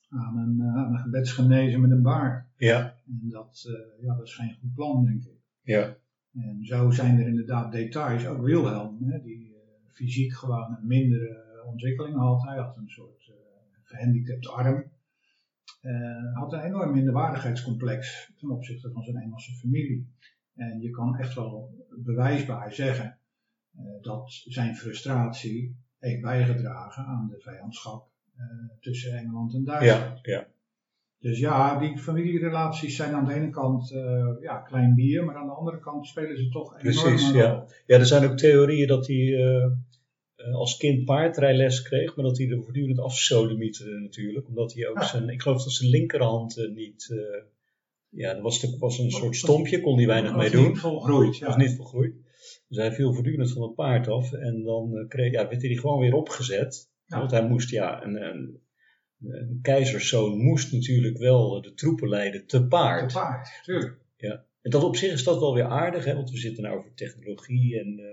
aan 0.10 0.38
een, 0.38 0.58
uh, 0.60 0.76
aan 0.76 0.94
een 0.94 1.00
gebedsgenezer 1.00 1.80
met 1.80 1.92
een 1.92 2.02
baard. 2.02 2.48
Ja. 2.58 2.93
En 3.08 3.30
dat, 3.30 3.66
uh, 3.68 4.04
ja, 4.06 4.16
dat 4.16 4.26
is 4.26 4.36
geen 4.36 4.58
goed 4.62 4.74
plan, 4.74 5.06
denk 5.06 5.24
ik. 5.24 5.40
Ja. 5.62 5.98
En 6.34 6.66
zo 6.66 6.92
zijn 6.92 7.20
er 7.20 7.28
inderdaad 7.28 7.72
details, 7.72 8.28
ook 8.28 8.42
Wilhelm, 8.42 9.04
hè, 9.04 9.22
die 9.22 9.50
uh, 9.50 9.56
fysiek 9.94 10.34
gewoon 10.34 10.78
een 10.78 10.88
mindere 10.88 11.64
ontwikkeling 11.66 12.18
had. 12.18 12.44
Hij 12.44 12.58
had 12.58 12.78
een 12.78 12.90
soort 12.90 13.32
gehandicapte 13.84 14.50
arm. 14.50 14.92
had 16.34 16.54
een 16.54 16.62
enorm 16.62 16.92
minderwaardigheidscomplex 16.92 18.32
ten 18.38 18.50
opzichte 18.50 18.92
van 18.92 19.04
zijn 19.04 19.16
Engelse 19.16 19.54
familie. 19.54 20.08
En 20.56 20.82
je 20.82 20.90
kan 20.90 21.18
echt 21.18 21.34
wel 21.34 21.86
bewijsbaar 22.04 22.74
zeggen 22.74 23.18
dat 24.02 24.32
zijn 24.46 24.76
frustratie 24.76 25.76
heeft 26.00 26.22
bijgedragen 26.22 27.06
aan 27.06 27.28
de 27.28 27.40
vijandschap 27.40 28.12
uh, 28.38 28.46
tussen 28.80 29.18
Engeland 29.18 29.54
en 29.54 29.64
Duitsland. 29.64 30.20
Ja, 30.22 30.34
ja. 30.34 30.48
Dus 31.24 31.40
ja, 31.40 31.80
die 31.80 31.98
familierelaties 31.98 32.96
zijn 32.96 33.14
aan 33.14 33.26
de 33.26 33.34
ene 33.34 33.50
kant 33.50 33.92
uh, 33.92 34.28
ja, 34.42 34.58
klein 34.58 34.96
bier, 34.96 35.24
maar 35.26 35.36
aan 35.36 35.48
de 35.48 35.54
andere 35.54 35.80
kant 35.80 36.08
spelen 36.08 36.38
ze 36.38 36.50
toch 36.50 36.80
enorm 36.80 36.82
Precies, 36.82 37.32
ja. 37.32 37.66
Ja, 37.86 37.98
er 37.98 38.06
zijn 38.06 38.30
ook 38.30 38.38
theorieën 38.38 38.88
dat 38.88 39.08
hij 39.08 39.16
uh, 39.16 39.66
als 40.54 40.78
kind 40.78 41.06
paardrijles 41.06 41.82
kreeg, 41.82 42.16
maar 42.16 42.26
dat 42.26 42.38
hij 42.38 42.50
er 42.50 42.64
voortdurend 42.64 43.00
afsodemieterde 43.00 44.00
natuurlijk. 44.00 44.48
Omdat 44.48 44.74
hij 44.74 44.88
ook 44.88 45.00
ja. 45.00 45.06
zijn, 45.06 45.30
ik 45.30 45.42
geloof 45.42 45.64
dat 45.64 45.74
zijn 45.74 45.90
linkerhand 45.90 46.70
niet, 46.74 47.16
ja, 48.10 48.36
er 48.36 48.42
was, 48.42 48.78
was 48.80 49.00
een 49.00 49.12
soort 49.12 49.36
stompje, 49.36 49.82
kon 49.82 49.98
hij 49.98 50.08
weinig 50.08 50.36
mee 50.36 50.50
doen. 50.50 50.68
Niet 50.68 50.80
volgroeid, 50.80 51.38
ja. 51.38 51.48
Was 51.48 51.56
niet 51.56 51.76
volgroeid. 51.76 52.14
Dus 52.68 52.78
hij 52.78 52.92
viel 52.92 53.14
voortdurend 53.14 53.52
van 53.52 53.62
het 53.62 53.76
paard 53.76 54.08
af 54.08 54.34
en 54.34 54.64
dan 54.64 55.06
kreeg, 55.08 55.32
ja, 55.32 55.48
werd 55.48 55.62
hij 55.62 55.76
gewoon 55.76 56.00
weer 56.00 56.14
opgezet. 56.14 56.92
Want 57.06 57.32
hij 57.32 57.48
moest, 57.48 57.70
ja, 57.70 58.04
een, 58.04 58.24
een, 58.24 58.63
een, 59.28 59.60
keizerszoon 59.62 60.38
moest 60.38 60.72
natuurlijk 60.72 61.18
wel 61.18 61.62
de 61.62 61.74
troepen 61.74 62.10
leiden 62.10 62.46
te 62.46 62.68
paard. 62.68 63.10
Te 63.10 63.16
paard, 63.16 63.62
tuurlijk. 63.64 63.98
Ja. 64.18 64.46
En 64.62 64.72
dat 64.72 64.84
op 64.84 64.96
zich 64.96 65.12
is 65.12 65.24
dat 65.24 65.40
wel 65.40 65.54
weer 65.54 65.68
aardig, 65.68 66.06
hè, 66.06 66.16
want 66.16 66.30
we 66.30 66.38
zitten 66.38 66.64
nou 66.64 66.78
over 66.78 66.94
technologie 66.94 67.80
en 67.80 68.00
uh, 68.00 68.06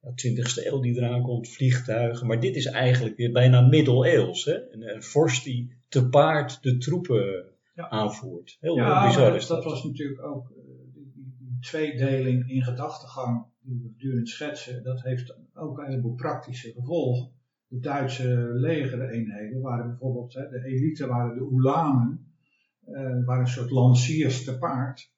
ja, 0.00 0.10
20ste 0.10 0.66
eeuw 0.66 0.80
die 0.80 0.96
eraan 0.96 1.22
komt, 1.22 1.48
vliegtuigen. 1.48 2.26
Maar 2.26 2.40
dit 2.40 2.56
is 2.56 2.66
eigenlijk 2.66 3.16
weer 3.16 3.32
bijna 3.32 3.60
middeleeuws. 3.60 4.44
Hè? 4.44 4.72
Een, 4.72 4.94
een 4.94 5.02
vorst 5.02 5.44
die 5.44 5.76
te 5.88 6.08
paard 6.08 6.62
de 6.62 6.78
troepen 6.78 7.44
ja. 7.74 7.88
aanvoert. 7.88 8.56
Heel 8.60 8.76
ja, 8.76 9.06
bizar 9.06 9.36
is 9.36 9.46
dat. 9.46 9.62
dat 9.62 9.72
was 9.72 9.84
natuurlijk 9.84 10.22
ook 10.22 10.52
die, 10.92 11.12
die, 11.38 11.58
tweedeling 11.60 12.50
in 12.50 12.62
gedachtegang 12.62 13.46
die 13.60 13.74
we 13.74 13.80
voortdurend 13.80 14.28
schetsen, 14.28 14.82
dat 14.82 15.02
heeft 15.02 15.36
ook 15.54 15.78
een 15.78 15.86
heleboel 15.86 16.14
praktische 16.14 16.72
gevolgen. 16.72 17.30
De 17.68 17.80
Duitse 17.80 18.50
legereenheden 18.52 19.60
waren 19.60 19.86
bijvoorbeeld, 19.86 20.34
hè, 20.34 20.48
de 20.48 20.64
elite 20.64 21.06
waren 21.06 21.34
de 21.34 21.50
Ulanen, 21.52 22.34
uh, 22.88 23.24
waren 23.24 23.40
een 23.40 23.48
soort 23.48 23.70
lanciers 23.70 24.44
te 24.44 24.58
paard. 24.58 25.12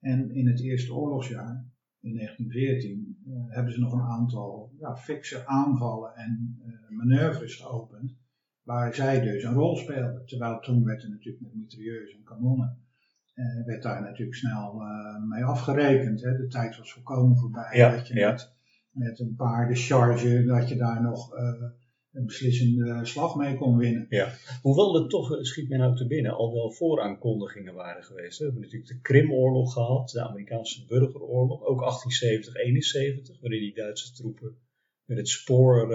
En 0.00 0.30
in 0.30 0.46
het 0.46 0.60
eerste 0.60 0.94
oorlogsjaar, 0.94 1.64
in 2.00 2.14
1914, 2.14 3.18
uh, 3.26 3.34
eh, 3.34 3.54
hebben 3.54 3.72
ze 3.72 3.80
nog 3.80 3.92
een 3.92 4.08
aantal 4.08 4.72
ja, 4.78 4.96
fikse 4.96 5.46
aanvallen 5.46 6.14
en 6.14 6.60
uh, 6.66 6.96
manoeuvres 6.96 7.54
geopend, 7.54 8.16
waar 8.62 8.94
zij 8.94 9.20
dus 9.20 9.44
een 9.44 9.54
rol 9.54 9.76
speelden. 9.76 10.26
Terwijl 10.26 10.60
toen 10.60 10.84
werd 10.84 11.02
er 11.02 11.10
natuurlijk 11.10 11.44
met 11.44 11.54
mitrailleurs 11.54 12.14
en 12.14 12.22
kanonnen 12.22 12.84
uh, 13.36 13.66
werd 13.66 13.82
daar 13.82 14.02
natuurlijk 14.02 14.36
snel 14.36 14.82
uh, 14.82 15.22
mee 15.28 15.44
afgerekend. 15.44 16.22
Hè. 16.22 16.36
De 16.36 16.46
tijd 16.46 16.76
was 16.76 16.92
volkomen 16.92 17.36
voorbij. 17.36 17.76
Ja, 17.76 17.90
dat 17.90 18.08
je 18.08 18.14
ja. 18.14 18.30
met, 18.30 18.52
met 18.90 19.18
een 19.18 19.34
paardencharge, 19.36 20.44
dat 20.44 20.68
je 20.68 20.76
daar 20.76 21.02
nog 21.02 21.34
uh, 21.34 21.64
een 22.16 22.26
beslissende 22.26 23.00
slag 23.06 23.36
mee 23.36 23.56
kon 23.56 23.76
winnen. 23.76 24.06
Ja. 24.08 24.32
Hoewel 24.62 25.02
er 25.02 25.08
toch, 25.08 25.38
schiet 25.40 25.68
men 25.68 25.78
nou 25.78 25.96
te 25.96 26.06
binnen, 26.06 26.32
al 26.32 26.52
wel 26.52 26.72
vooraankondigingen 26.72 27.74
waren 27.74 28.04
geweest. 28.04 28.38
We 28.38 28.44
hebben 28.44 28.62
natuurlijk 28.62 28.90
de 28.90 29.00
Krimoorlog 29.00 29.72
gehad, 29.72 30.10
de 30.10 30.28
Amerikaanse 30.28 30.84
burgeroorlog, 30.86 31.64
ook 31.64 31.80
1870-71, 31.80 33.40
waarin 33.40 33.60
die 33.60 33.74
Duitse 33.74 34.12
troepen 34.12 34.56
met 35.04 35.16
het 35.16 35.28
spoor 35.28 35.94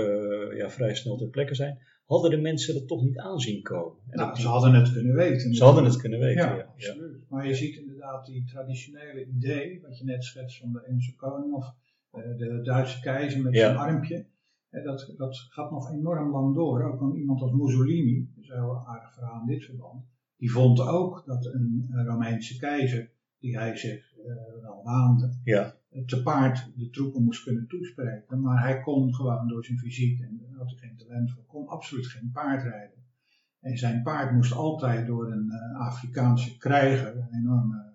ja, 0.56 0.70
vrij 0.70 0.96
snel 0.96 1.18
ter 1.18 1.30
plekke 1.30 1.56
zijn 1.56 1.80
hadden 2.12 2.32
de 2.32 2.38
mensen 2.38 2.74
dat 2.74 2.88
toch 2.88 3.04
niet 3.04 3.18
aanzien 3.18 3.62
komen. 3.62 3.98
En 4.08 4.18
nou, 4.18 4.36
ze 4.36 4.48
hadden 4.48 4.74
het 4.74 4.92
kunnen 4.94 5.16
weten. 5.16 5.56
Ze 5.56 5.64
hadden 5.64 5.84
het 5.84 5.98
kunnen 5.98 6.20
weten, 6.20 6.46
ja. 6.46 6.56
ja. 6.56 6.64
Absoluut. 6.64 7.30
Maar 7.30 7.48
je 7.48 7.56
ziet 7.56 7.78
inderdaad 7.78 8.26
die 8.26 8.44
traditionele 8.44 9.26
idee, 9.26 9.82
wat 9.82 9.98
je 9.98 10.04
net 10.04 10.24
schetst 10.24 10.58
van 10.58 10.72
de 10.74 10.84
Engelse 10.84 11.16
koning 11.16 11.54
of 11.54 11.74
uh, 12.14 12.38
de 12.38 12.62
Duitse 12.64 13.00
keizer 13.00 13.42
met 13.42 13.56
zijn 13.56 13.76
armpje. 13.76 14.26
Dat, 14.72 15.14
dat 15.18 15.38
gaat 15.50 15.72
nog 15.72 15.92
enorm 15.92 16.32
lang 16.32 16.56
door. 16.56 16.84
Ook 16.84 17.02
aan 17.02 17.16
iemand 17.16 17.42
als 17.42 17.52
Mussolini, 17.52 18.30
dat 18.36 18.44
is 18.44 18.50
een 18.50 18.56
heel 18.56 18.88
aardig 18.88 19.14
verhaal 19.14 19.42
in 19.42 19.48
dit 19.48 19.66
verband. 19.66 20.06
Die 20.38 20.52
vond 20.52 20.80
ook 20.80 21.24
dat 21.26 21.46
een, 21.46 21.90
Romeinse 22.06 22.58
keizer, 22.58 23.12
die 23.40 23.58
hij 23.58 23.76
zich 23.76 24.18
uh, 24.18 24.62
wel 24.62 24.82
waande, 24.84 25.40
ja 25.44 25.80
te 26.06 26.22
paard 26.22 26.72
de 26.76 26.90
troepen 26.90 27.24
moest 27.24 27.44
kunnen 27.44 27.68
toespreken. 27.68 28.42
Maar 28.42 28.62
hij 28.62 28.82
kon 28.82 29.16
gewoon 29.16 29.48
door 29.48 29.66
zijn 29.66 29.78
fysiek, 29.78 30.20
en 30.20 30.38
daar 30.42 30.58
had 30.58 30.70
hij 30.70 30.78
geen 30.78 30.98
talent 30.98 31.32
voor, 31.32 31.44
kon 31.46 31.68
absoluut 31.68 32.08
geen 32.08 32.32
paard 32.34 32.64
rijden. 32.64 33.00
En 33.60 33.78
zijn 33.78 34.04
paard 34.04 34.32
moest 34.32 34.54
altijd 34.54 35.08
door 35.08 35.32
een 35.32 35.46
uh, 35.46 35.80
Afrikaanse 35.80 36.58
krijger, 36.58 37.18
een 37.18 37.40
enorme 37.40 37.90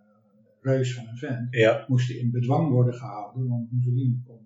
reus 0.60 0.94
van 0.94 1.06
een 1.06 1.16
vent, 1.16 1.54
ja. 1.54 1.84
moest 1.88 2.10
in 2.10 2.30
bedwang 2.30 2.70
worden 2.70 2.94
gehouden, 2.94 3.48
want 3.48 3.72
Mussolini 3.72 4.22
kon 4.24 4.45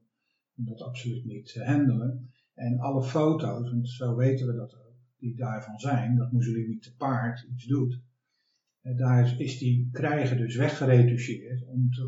dat 0.64 0.80
absoluut 0.80 1.24
niet 1.24 1.54
uh, 1.54 1.66
handelen. 1.66 2.30
En 2.54 2.78
alle 2.78 3.02
foto's, 3.02 3.70
en 3.70 3.86
zo 3.86 4.16
weten 4.16 4.46
we 4.46 4.52
dat 4.52 4.74
ook, 4.74 4.96
die 5.18 5.36
daarvan 5.36 5.78
zijn, 5.78 6.16
dat 6.16 6.32
Mussolini 6.32 6.78
te 6.78 6.96
paard 6.96 7.46
iets 7.52 7.66
doet, 7.66 8.00
daar 8.82 9.40
is 9.40 9.58
die 9.58 9.88
krijger 9.92 10.36
dus 10.36 10.56
weggeretoucheerd 10.56 11.66
om 11.66 11.90
te, 11.90 12.04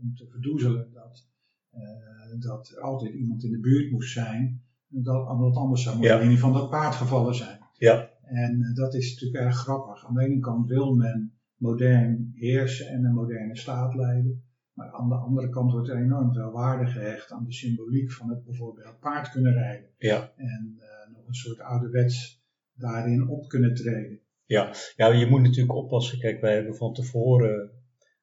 om 0.00 0.14
te 0.14 0.26
verdoezelen 0.30 0.92
dat, 0.92 1.28
uh, 1.74 2.40
dat 2.40 2.68
er 2.68 2.80
altijd 2.80 3.14
iemand 3.14 3.44
in 3.44 3.50
de 3.50 3.60
buurt 3.60 3.90
moest 3.90 4.12
zijn. 4.12 4.62
Dat, 4.88 5.28
omdat 5.28 5.56
anders 5.56 5.82
zou 5.82 5.98
Mussolini 5.98 6.32
ja. 6.32 6.38
van 6.38 6.52
dat 6.52 6.70
paard 6.70 6.94
gevallen 6.94 7.34
zijn. 7.34 7.58
Ja. 7.72 8.10
En 8.22 8.72
dat 8.74 8.94
is 8.94 9.12
natuurlijk 9.12 9.44
erg 9.44 9.56
grappig. 9.56 10.06
Aan 10.06 10.14
de 10.14 10.24
ene 10.24 10.38
kant 10.38 10.68
wil 10.68 10.94
men 10.94 11.32
modern 11.56 12.32
heersen 12.34 12.88
en 12.88 13.04
een 13.04 13.14
moderne 13.14 13.56
staat 13.56 13.94
leiden. 13.94 14.42
Maar 14.78 14.92
aan 14.92 15.08
de 15.08 15.14
andere 15.14 15.48
kant 15.48 15.72
wordt 15.72 15.88
er 15.88 15.96
enorm 15.96 16.32
veel 16.32 16.50
waarde 16.50 16.86
gehecht 16.86 17.30
aan 17.30 17.44
de 17.44 17.52
symboliek 17.52 18.12
van 18.12 18.28
het 18.30 18.44
bijvoorbeeld 18.44 19.00
paard 19.00 19.30
kunnen 19.30 19.52
rijden. 19.52 19.90
Ja. 19.98 20.32
En 20.36 20.78
uh, 20.78 21.16
nog 21.16 21.26
een 21.26 21.34
soort 21.34 21.60
ouderwets 21.60 22.42
daarin 22.74 23.28
op 23.28 23.48
kunnen 23.48 23.74
treden. 23.74 24.20
Ja. 24.44 24.74
ja, 24.96 25.12
je 25.12 25.26
moet 25.26 25.42
natuurlijk 25.42 25.74
oppassen. 25.74 26.18
Kijk, 26.18 26.40
wij 26.40 26.54
hebben 26.54 26.76
van 26.76 26.94
tevoren, 26.94 27.70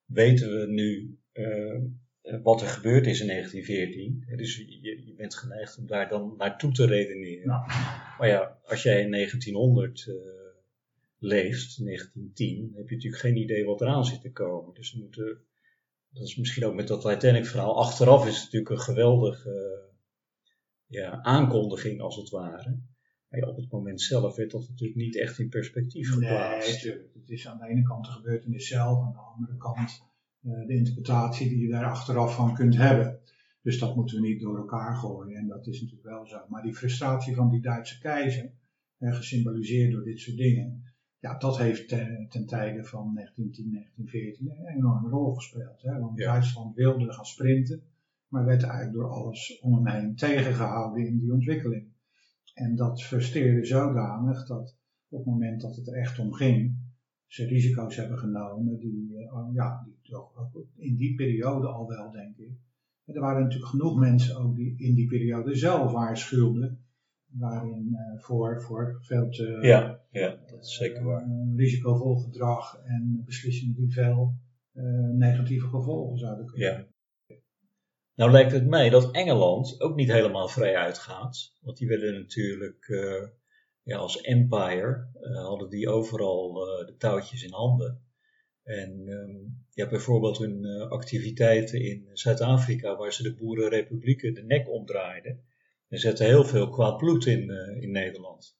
weten 0.06 0.60
we 0.60 0.68
nu 0.68 1.20
uh, 1.34 1.84
wat 2.44 2.62
er 2.62 2.68
gebeurd 2.68 3.08
is 3.08 3.22
in 3.22 3.28
1914. 3.28 4.38
Dus 4.38 4.58
je, 4.58 5.06
je, 5.06 5.14
bent 5.18 5.36
geneigd 5.36 5.78
om 5.78 5.88
daar 5.88 6.10
dan 6.10 6.34
naartoe 6.38 6.72
te 6.72 6.86
redeneren. 6.86 7.48
Nou. 7.48 7.68
Maar 8.18 8.28
ja, 8.28 8.60
als 8.66 8.84
jij 8.84 9.02
in 9.02 9.12
1900 9.12 10.06
uh, 10.08 10.16
leeft, 11.18 11.86
1910, 11.86 12.72
heb 12.76 12.90
je 12.90 12.96
natuurlijk 12.96 13.22
geen 13.22 13.38
idee 13.38 13.66
wat 13.66 13.82
eraan 13.82 14.06
zit 14.06 14.22
te 14.22 14.32
komen. 14.32 14.74
Dus 14.74 14.94
we 14.94 15.00
moeten 15.00 15.40
dat 16.16 16.28
is 16.28 16.36
misschien 16.36 16.66
ook 16.66 16.74
met 16.76 16.88
dat 16.88 17.02
Titanic-verhaal. 17.02 17.78
Achteraf 17.78 18.28
is 18.28 18.36
het 18.36 18.44
natuurlijk 18.44 18.72
een 18.72 18.80
geweldige 18.80 19.84
ja, 20.86 21.22
aankondiging, 21.22 22.02
als 22.02 22.16
het 22.16 22.30
ware. 22.30 22.80
Maar 23.30 23.40
ja, 23.40 23.48
op 23.48 23.56
het 23.56 23.72
moment 23.72 24.02
zelf 24.02 24.36
werd 24.36 24.52
dat 24.52 24.68
natuurlijk 24.70 25.00
niet 25.00 25.18
echt 25.18 25.40
in 25.40 25.50
perspectief 25.50 26.14
geplaatst. 26.14 26.84
Nee. 26.84 26.94
Het 27.14 27.30
is 27.30 27.48
aan 27.48 27.58
de 27.58 27.68
ene 27.68 27.84
kant 27.84 28.06
de 28.06 28.12
gebeurtenis 28.12 28.68
zelf, 28.68 29.06
aan 29.06 29.12
de 29.12 29.20
andere 29.20 29.58
kant 29.58 30.04
uh, 30.42 30.68
de 30.68 30.74
interpretatie 30.74 31.50
die 31.50 31.60
je 31.60 31.72
daar 31.72 31.86
achteraf 31.86 32.36
van 32.36 32.54
kunt 32.54 32.76
hebben. 32.78 33.20
Dus 33.62 33.80
dat 33.80 33.96
moeten 33.96 34.22
we 34.22 34.28
niet 34.28 34.42
door 34.42 34.58
elkaar 34.58 34.96
gooien. 34.96 35.38
En 35.38 35.48
dat 35.48 35.68
is 35.68 35.82
natuurlijk 35.82 36.10
wel 36.10 36.26
zo. 36.26 36.46
Maar 36.50 36.64
die 36.64 36.76
frustratie 36.76 37.36
van 37.36 37.50
die 37.50 37.62
Duitse 37.62 38.00
keizer, 38.00 38.54
gesymboliseerd 39.00 39.92
door 39.92 40.04
dit 40.04 40.20
soort 40.20 40.38
dingen, 40.38 40.85
ja, 41.26 41.38
dat 41.38 41.58
heeft 41.58 41.88
ten, 41.88 42.28
ten 42.30 42.46
tijde 42.46 42.84
van 42.84 43.14
1910, 43.14 43.72
1914 43.72 44.50
een 44.50 44.76
enorme 44.76 45.10
rol 45.10 45.34
gespeeld. 45.34 45.82
Hè? 45.82 46.00
Want 46.00 46.20
Ja. 46.20 46.26
Duitsland 46.26 46.76
wilde 46.76 47.14
gaan 47.14 47.26
sprinten, 47.26 47.84
maar 48.28 48.46
werd 48.46 48.64
eigenlijk 48.64 48.94
door 48.94 49.10
alles 49.10 49.60
om 49.62 49.74
hem 49.74 49.88
heen 49.88 50.16
tegengehouden 50.16 51.08
in 51.08 51.20
die 51.20 51.34
ontwikkeling. 51.34 51.88
En 52.54 52.76
dat 52.76 53.04
frustreerde 53.04 53.66
zodanig 53.66 54.48
dat 54.48 54.78
op 55.10 55.18
het 55.18 55.28
moment 55.28 55.62
dat 55.62 55.76
het 55.76 55.88
er 55.88 55.94
echt 55.94 56.20
om 56.20 56.34
ging, 56.34 56.78
ze 57.28 57.46
risico's 57.46 57.96
hebben 57.96 58.18
genomen 58.18 58.78
die, 58.78 59.18
eh, 59.18 59.48
ja, 59.54 59.84
die 59.86 60.00
toch 60.02 60.38
ook 60.38 60.68
in 60.76 60.96
die 60.96 61.16
periode 61.16 61.68
al 61.68 61.88
wel, 61.88 62.12
denk 62.12 62.38
ik. 62.38 62.52
En 63.06 63.14
er 63.14 63.22
waren 63.22 63.44
natuurlijk 63.44 63.70
genoeg 63.70 64.00
mensen 64.00 64.38
ook 64.38 64.56
die 64.56 64.76
in 64.78 64.96
die 64.96 65.08
periode 65.08 65.56
zelf 65.56 65.92
waarschuwden, 65.92 66.86
waarin 67.26 67.96
eh, 67.96 68.22
voor, 68.22 68.62
voor 68.62 69.00
veel 69.02 69.30
te 69.30 69.58
Ja, 69.62 70.00
ja, 70.12 70.38
dat 70.56 70.66
is 70.66 70.76
zeker 70.76 71.04
waar. 71.04 71.28
risicovol 71.56 72.16
gedrag 72.16 72.82
en 72.84 73.22
beslissingen 73.26 73.76
die 73.76 73.92
veel 73.92 74.36
eh, 74.74 74.84
negatieve 75.14 75.68
gevolgen 75.68 76.18
zouden 76.18 76.46
kunnen 76.46 76.68
Ja. 76.68 76.86
Nou 78.16 78.32
lijkt 78.32 78.52
het 78.52 78.68
mij 78.68 78.90
dat 78.90 79.12
Engeland 79.12 79.82
ook 79.82 79.96
niet 79.96 80.12
helemaal 80.12 80.48
vrij 80.48 80.76
uitgaat. 80.76 81.54
Want 81.62 81.78
die 81.78 81.88
werden 81.88 82.14
natuurlijk 82.14 82.88
eh, 82.88 83.28
ja, 83.84 83.98
als 83.98 84.22
empire, 84.22 85.10
eh, 85.22 85.46
hadden 85.46 85.70
die 85.70 85.90
overal 85.90 86.54
de 86.86 86.96
touwtjes 86.98 87.44
in 87.44 87.54
handen. 87.54 88.04
En 88.64 89.08
ehm, 89.08 89.36
ja, 89.70 89.90
bijvoorbeeld 89.90 90.38
hun 90.38 90.66
activiteiten 90.90 91.82
in 91.82 92.10
Zuid-Afrika, 92.14 92.96
waar 92.96 93.14
ze 93.14 93.24
de 93.24 93.36
boerenrepublieken 93.36 94.34
de 94.34 94.44
nek 94.44 94.70
omdraaiden. 94.70 95.44
En 95.88 96.00
zetten 96.00 96.26
heel 96.26 96.44
veel 96.44 96.70
kwaad 96.70 96.98
bloed 96.98 97.26
in, 97.26 97.50
in 97.82 97.92
Nederland. 97.92 98.58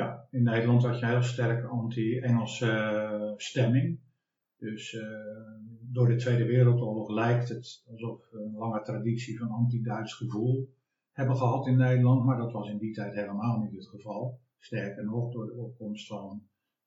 Ja, 0.00 0.26
in 0.30 0.42
Nederland 0.42 0.82
had 0.82 0.98
je 0.98 1.06
heel 1.06 1.22
sterk 1.22 1.64
anti-Engelse 1.64 2.70
eh, 2.70 3.32
stemming. 3.36 4.00
Dus 4.56 4.94
eh, 4.94 5.02
door 5.80 6.08
de 6.08 6.16
Tweede 6.16 6.44
Wereldoorlog 6.44 7.10
lijkt 7.10 7.48
het 7.48 7.84
alsof 7.90 8.30
we 8.30 8.38
een 8.38 8.54
lange 8.54 8.82
traditie 8.82 9.38
van 9.38 9.48
anti-Duits 9.48 10.14
gevoel 10.14 10.74
hebben 11.12 11.36
gehad 11.36 11.66
in 11.66 11.76
Nederland, 11.76 12.24
maar 12.24 12.36
dat 12.36 12.52
was 12.52 12.68
in 12.68 12.78
die 12.78 12.92
tijd 12.92 13.14
helemaal 13.14 13.60
niet 13.60 13.72
het 13.72 13.88
geval. 13.88 14.40
Sterker 14.58 15.04
nog, 15.04 15.32
door 15.32 15.46
de 15.46 15.54
opkomst 15.54 16.06
van 16.06 16.42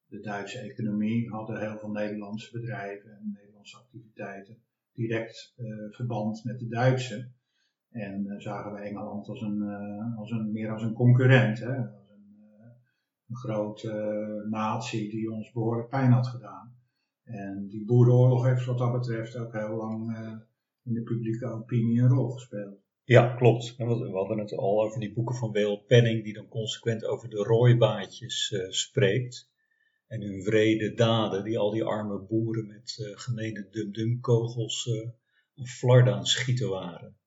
de 0.06 0.20
Duitse 0.20 0.60
economie 0.60 1.30
hadden 1.30 1.60
heel 1.60 1.78
veel 1.78 1.92
Nederlandse 1.92 2.60
bedrijven 2.60 3.12
en 3.12 3.32
Nederlandse 3.34 3.78
activiteiten 3.78 4.58
direct 4.94 5.54
eh, 5.58 5.66
verband 5.90 6.44
met 6.44 6.60
de 6.60 6.68
Duitse. 6.68 7.32
En 7.90 8.36
zagen 8.38 8.74
we 8.74 8.80
Engeland 8.80 9.28
als 9.28 9.42
een, 9.42 9.62
als 10.18 10.32
een, 10.32 10.52
meer 10.52 10.72
als 10.72 10.82
een 10.82 10.94
concurrent, 10.94 11.60
hè? 11.60 12.02
Een, 13.34 13.40
grote 13.40 13.92
eh, 13.92 14.52
natie 14.52 15.10
die 15.10 15.32
ons 15.32 15.52
behoorlijk 15.52 15.90
pijn 15.90 16.12
had 16.12 16.28
gedaan. 16.28 16.76
En 17.24 17.68
die 17.68 17.86
boerenoorlog 17.86 18.46
heeft 18.46 18.66
wat 18.66 18.78
dat 18.78 18.92
betreft 18.92 19.36
ook 19.36 19.54
heel 19.54 19.76
lang 19.76 20.16
eh, 20.16 20.34
in 20.84 20.94
de 20.94 21.02
publieke 21.02 21.46
opinie 21.46 22.02
een 22.02 22.10
rol 22.10 22.30
gespeeld. 22.30 22.82
Ja, 23.04 23.36
klopt. 23.36 23.76
We 23.78 24.10
hadden 24.12 24.38
het 24.38 24.54
al 24.54 24.84
over 24.84 25.00
die 25.00 25.14
boeken 25.14 25.36
van 25.36 25.52
W.L. 25.52 25.84
Penning, 25.88 26.24
die 26.24 26.34
dan 26.34 26.48
consequent 26.48 27.06
over 27.06 27.30
de 27.30 27.38
rooibaadjes 27.38 28.52
eh, 28.52 28.70
spreekt. 28.70 29.52
En 30.08 30.22
hun 30.22 30.44
wrede 30.44 30.94
daden, 30.94 31.44
die 31.44 31.58
al 31.58 31.72
die 31.72 31.84
arme 31.84 32.20
boeren 32.20 32.68
met 32.68 33.14
gemene 33.16 33.68
dum-dum-kogels 33.70 34.86
een 35.56 35.68
flard 35.68 36.08
aan 36.08 36.26
schieten 36.26 36.70
waren. 36.70 37.18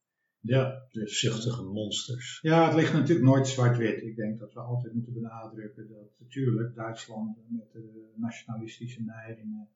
Ja, 0.40 0.87
De 0.90 1.09
zuchtige 1.09 1.62
monsters. 1.62 2.38
Ja, 2.42 2.66
het 2.66 2.75
ligt 2.75 2.92
natuurlijk 2.92 3.27
nooit 3.27 3.46
zwart-wit. 3.46 4.03
Ik 4.03 4.16
denk 4.16 4.38
dat 4.38 4.53
we 4.53 4.61
altijd 4.61 4.94
moeten 4.94 5.12
benadrukken 5.12 5.88
dat 5.88 6.11
natuurlijk 6.18 6.75
Duitsland 6.75 7.37
met 7.49 7.72
de 7.72 8.12
nationalistische 8.14 9.03
neigingen 9.03 9.68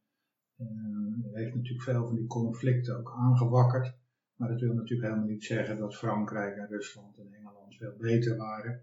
eh, 0.57 0.67
heeft 1.33 1.55
natuurlijk 1.55 1.83
veel 1.83 2.07
van 2.07 2.15
die 2.15 2.27
conflicten 2.27 2.99
ook 2.99 3.15
aangewakkerd. 3.17 3.95
Maar 4.37 4.49
dat 4.49 4.61
wil 4.61 4.75
natuurlijk 4.75 5.09
helemaal 5.09 5.31
niet 5.31 5.45
zeggen 5.45 5.79
dat 5.79 5.97
Frankrijk 5.97 6.57
en 6.57 6.69
Rusland 6.69 7.19
en 7.19 7.33
Engeland 7.33 7.77
veel 7.77 7.97
beter 7.99 8.37
waren. 8.37 8.83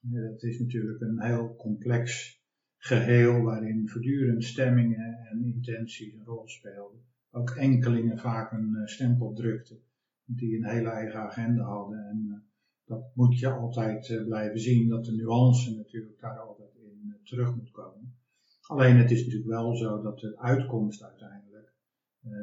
Eh, 0.00 0.30
het 0.30 0.42
is 0.42 0.58
natuurlijk 0.58 1.00
een 1.00 1.22
heel 1.22 1.56
complex 1.56 2.38
geheel 2.76 3.42
waarin 3.42 3.88
voortdurend 3.88 4.44
stemmingen 4.44 5.26
en 5.30 5.44
intenties 5.44 6.12
een 6.12 6.24
rol 6.24 6.48
speelden. 6.48 7.00
Ook 7.30 7.50
enkelingen 7.50 8.18
vaak 8.18 8.52
een 8.52 8.76
eh, 8.76 8.86
stempel 8.86 9.34
drukten 9.34 9.82
die 10.26 10.56
een 10.56 10.68
hele 10.68 10.88
eigen 10.88 11.20
agenda 11.20 11.62
hadden. 11.62 11.98
En 11.98 12.26
eh, 12.30 12.38
dat 12.84 13.10
moet 13.14 13.38
je 13.38 13.48
altijd 13.48 14.08
eh, 14.10 14.24
blijven 14.24 14.60
zien, 14.60 14.88
dat 14.88 15.04
de 15.04 15.12
nuance 15.12 15.76
natuurlijk 15.76 16.20
daar 16.20 16.38
altijd 16.38 16.74
in 16.74 17.00
eh, 17.08 17.24
terug 17.24 17.56
moet 17.56 17.70
komen. 17.70 18.16
Alleen 18.62 18.96
het 18.96 19.10
is 19.10 19.24
natuurlijk 19.24 19.50
wel 19.50 19.76
zo 19.76 20.02
dat 20.02 20.18
de 20.18 20.38
uitkomst 20.38 21.02
uiteindelijk, 21.02 21.72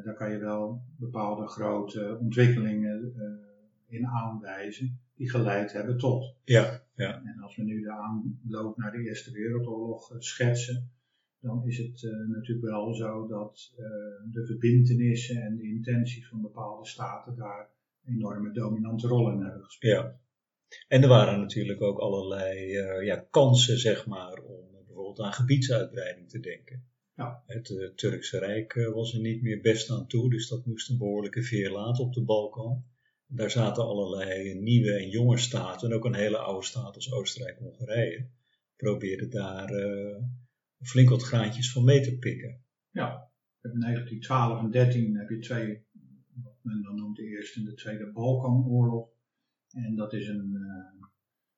daar 0.04 0.14
kan 0.14 0.30
je 0.30 0.38
wel 0.38 0.82
bepaalde 0.96 1.46
grote 1.46 2.18
ontwikkelingen 2.20 3.14
in 3.86 4.06
aanwijzen, 4.06 5.00
die 5.14 5.30
geleid 5.30 5.72
hebben 5.72 5.98
tot. 5.98 6.36
Ja, 6.44 6.82
ja, 6.94 7.22
En 7.24 7.40
als 7.42 7.56
we 7.56 7.62
nu 7.62 7.82
de 7.82 7.90
aanloop 7.90 8.76
naar 8.76 8.92
de 8.92 9.02
Eerste 9.02 9.32
Wereldoorlog 9.32 10.14
schetsen, 10.18 10.90
dan 11.42 11.66
is 11.66 11.78
het 11.78 12.04
eh, 12.04 12.28
natuurlijk 12.28 12.66
wel 12.66 12.94
zo 12.94 13.26
dat 13.26 13.72
eh, 13.76 13.84
de 14.32 14.46
verbintenissen 14.46 15.42
en 15.42 15.56
de 15.56 15.62
intenties 15.62 16.28
van 16.28 16.42
bepaalde 16.42 16.86
staten 16.86 17.36
daar 17.36 17.70
een 18.04 18.14
enorme 18.14 18.52
dominante 18.52 19.06
rol 19.08 19.30
in 19.30 19.40
hebben 19.40 19.64
gespeeld. 19.64 20.02
ja. 20.02 20.20
En 20.88 21.02
er 21.02 21.08
waren 21.08 21.40
natuurlijk 21.40 21.82
ook 21.82 21.98
allerlei 21.98 22.76
eh, 22.76 23.06
ja, 23.06 23.26
kansen, 23.30 23.78
zeg 23.78 24.06
maar, 24.06 24.42
om 24.42 24.84
bijvoorbeeld 24.86 25.20
aan 25.20 25.32
gebiedsuitbreiding 25.32 26.28
te 26.28 26.40
denken. 26.40 26.84
Ja. 27.16 27.42
Het 27.46 27.92
Turkse 27.96 28.38
Rijk 28.38 28.90
was 28.94 29.14
er 29.14 29.20
niet 29.20 29.42
meer 29.42 29.60
best 29.60 29.90
aan 29.90 30.06
toe, 30.06 30.30
dus 30.30 30.48
dat 30.48 30.66
moest 30.66 30.90
een 30.90 30.98
behoorlijke 30.98 31.42
veer 31.42 31.70
laten 31.70 32.04
op 32.04 32.12
de 32.12 32.22
Balkan. 32.22 32.84
Daar 33.26 33.50
zaten 33.50 33.84
allerlei 33.84 34.54
nieuwe 34.54 34.92
en 34.92 35.08
jonge 35.08 35.38
staten, 35.38 35.90
en 35.90 35.96
ook 35.96 36.04
een 36.04 36.14
hele 36.14 36.38
oude 36.38 36.66
staat 36.66 36.94
als 36.94 37.12
Oostenrijk-Hongarije, 37.12 38.26
probeerden 38.76 39.30
daar 39.30 39.70
flink 40.82 41.08
wat 41.08 41.22
graantjes 41.22 41.72
van 41.72 41.84
mee 41.84 42.00
te 42.00 42.18
pikken. 42.18 42.60
Ja, 42.90 43.30
in 43.60 43.80
1912 43.80 44.60
en 44.60 44.70
13 44.70 45.16
heb 45.16 45.28
je 45.28 45.38
twee, 45.38 45.84
wat 46.42 46.56
men 46.62 46.82
dan 46.82 46.96
noemt 46.96 47.16
de 47.16 47.22
Eerste 47.22 47.60
en 47.60 47.64
de 47.64 47.74
Tweede 47.74 48.12
Balkanoorlog. 48.12 49.08
En 49.70 49.96
dat 49.96 50.12
is 50.12 50.28
een, 50.28 50.54
eh, 50.54 51.06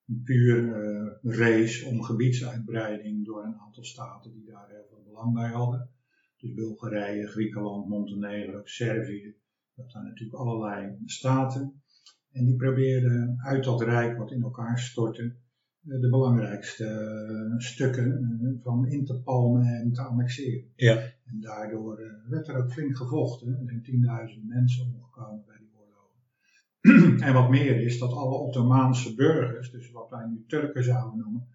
een 0.07 0.23
puur 0.23 0.75
eh, 0.75 1.37
race 1.39 1.87
om 1.87 2.03
gebiedsuitbreiding 2.03 3.25
door 3.25 3.45
een 3.45 3.59
aantal 3.59 3.85
staten 3.85 4.33
die 4.33 4.45
daar 4.45 4.69
heel 4.69 4.87
veel 4.89 5.03
belang 5.05 5.35
bij 5.35 5.51
hadden. 5.51 5.91
Dus 6.37 6.55
Bulgarije, 6.55 7.27
Griekenland, 7.27 7.89
Montenegro, 7.89 8.61
Servië, 8.65 9.37
dat 9.75 9.91
zijn 9.91 10.05
natuurlijk 10.05 10.39
allerlei 10.39 10.99
staten. 11.05 11.83
En 12.31 12.45
die 12.45 12.57
probeerden 12.57 13.41
uit 13.45 13.65
dat 13.65 13.83
rijk 13.83 14.19
wat 14.19 14.31
in 14.31 14.43
elkaar 14.43 14.79
stortte, 14.79 15.37
de 15.85 16.09
belangrijkste 16.09 16.85
eh, 16.85 17.59
stukken 17.59 18.39
eh, 18.43 18.63
van 18.63 18.87
in 18.89 19.05
te 19.05 19.21
palmen 19.21 19.67
en 19.67 19.93
te 19.93 20.03
annexeren. 20.03 20.73
Ja, 20.77 20.97
En 21.25 21.41
daardoor 21.41 21.99
eh, 21.99 22.07
werd 22.29 22.49
er 22.49 22.57
ook 22.57 22.73
flink 22.73 22.97
gevochten. 22.97 23.49
Er 23.49 23.67
zijn 23.67 23.83
tienduizenden 23.83 24.49
mensen 24.49 24.85
omgekomen 24.85 25.45
bij 25.47 25.57
die 25.59 25.71
oorlogen. 25.79 27.21
en 27.27 27.33
wat 27.33 27.51
meer 27.51 27.81
is 27.81 27.99
dat 27.99 28.13
alle 28.13 28.37
Ottomaanse 28.37 29.15
burgers, 29.15 29.71
dus 29.71 29.91
wat 29.91 30.11
wij 30.11 30.27
nu 30.27 30.45
Turken 30.47 30.85
zouden 30.85 31.19
noemen, 31.19 31.49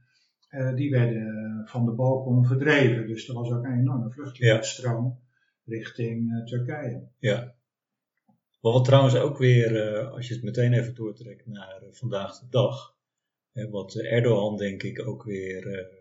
eh, 0.50 0.76
die 0.76 0.92
werden 0.92 1.62
van 1.66 1.86
de 1.86 1.92
balkon 1.92 2.46
verdreven. 2.46 3.08
Dus 3.08 3.28
er 3.28 3.34
was 3.34 3.52
ook 3.52 3.64
een 3.64 3.80
enorme 3.80 4.12
vluchtelingenstroom 4.12 5.18
richting 5.70 6.34
eh, 6.34 6.46
Turkije. 6.46 7.08
Ja. 7.20 7.56
Maar 8.62 8.72
wat 8.72 8.86
trouwens 8.86 9.16
ook 9.16 9.38
weer, 9.38 9.82
eh, 9.82 10.12
als 10.12 10.28
je 10.28 10.34
het 10.34 10.44
meteen 10.44 10.74
even 10.74 10.96
doortrekt 10.96 11.48
naar 11.48 11.82
eh, 11.82 11.88
vandaag 11.92 12.40
de 12.40 12.48
dag, 12.50 12.96
hè, 13.52 13.70
wat 13.70 13.96
Erdogan 13.96 14.58
denk 14.58 14.84
ik 14.84 15.08
ook 15.08 15.24
weer, 15.24 15.68
eh, 15.68 15.98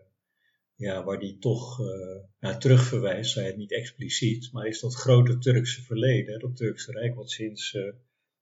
ja, 0.75 1.03
waar 1.03 1.19
die 1.19 1.37
toch 1.37 1.79
eh, 1.79 1.87
naar 2.39 2.59
terugverwijst, 2.59 3.31
zei 3.31 3.45
het 3.45 3.57
niet 3.57 3.71
expliciet, 3.71 4.51
maar 4.51 4.67
is 4.67 4.79
dat 4.79 4.95
grote 4.95 5.37
Turkse 5.37 5.81
verleden, 5.81 6.39
dat 6.39 6.55
Turkse 6.55 6.91
Rijk 6.91 7.15
wat 7.15 7.29
sinds 7.31 7.73
eh, 7.73 7.83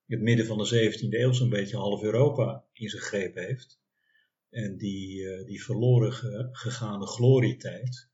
het 0.06 0.22
midden 0.22 0.46
van 0.46 0.58
de 0.58 0.92
17e 0.94 1.08
eeuw 1.10 1.32
zo'n 1.32 1.50
beetje 1.50 1.78
half 1.78 2.04
Europa 2.04 2.66
in 2.74 2.90
zijn 2.90 3.02
greep 3.04 3.36
heeft. 3.36 3.80
En 4.50 4.78
die, 4.78 5.46
die 5.46 5.64
verloren 5.64 6.14
ge- 6.14 6.50
gegaane 6.52 7.08
glorietijd, 7.08 8.10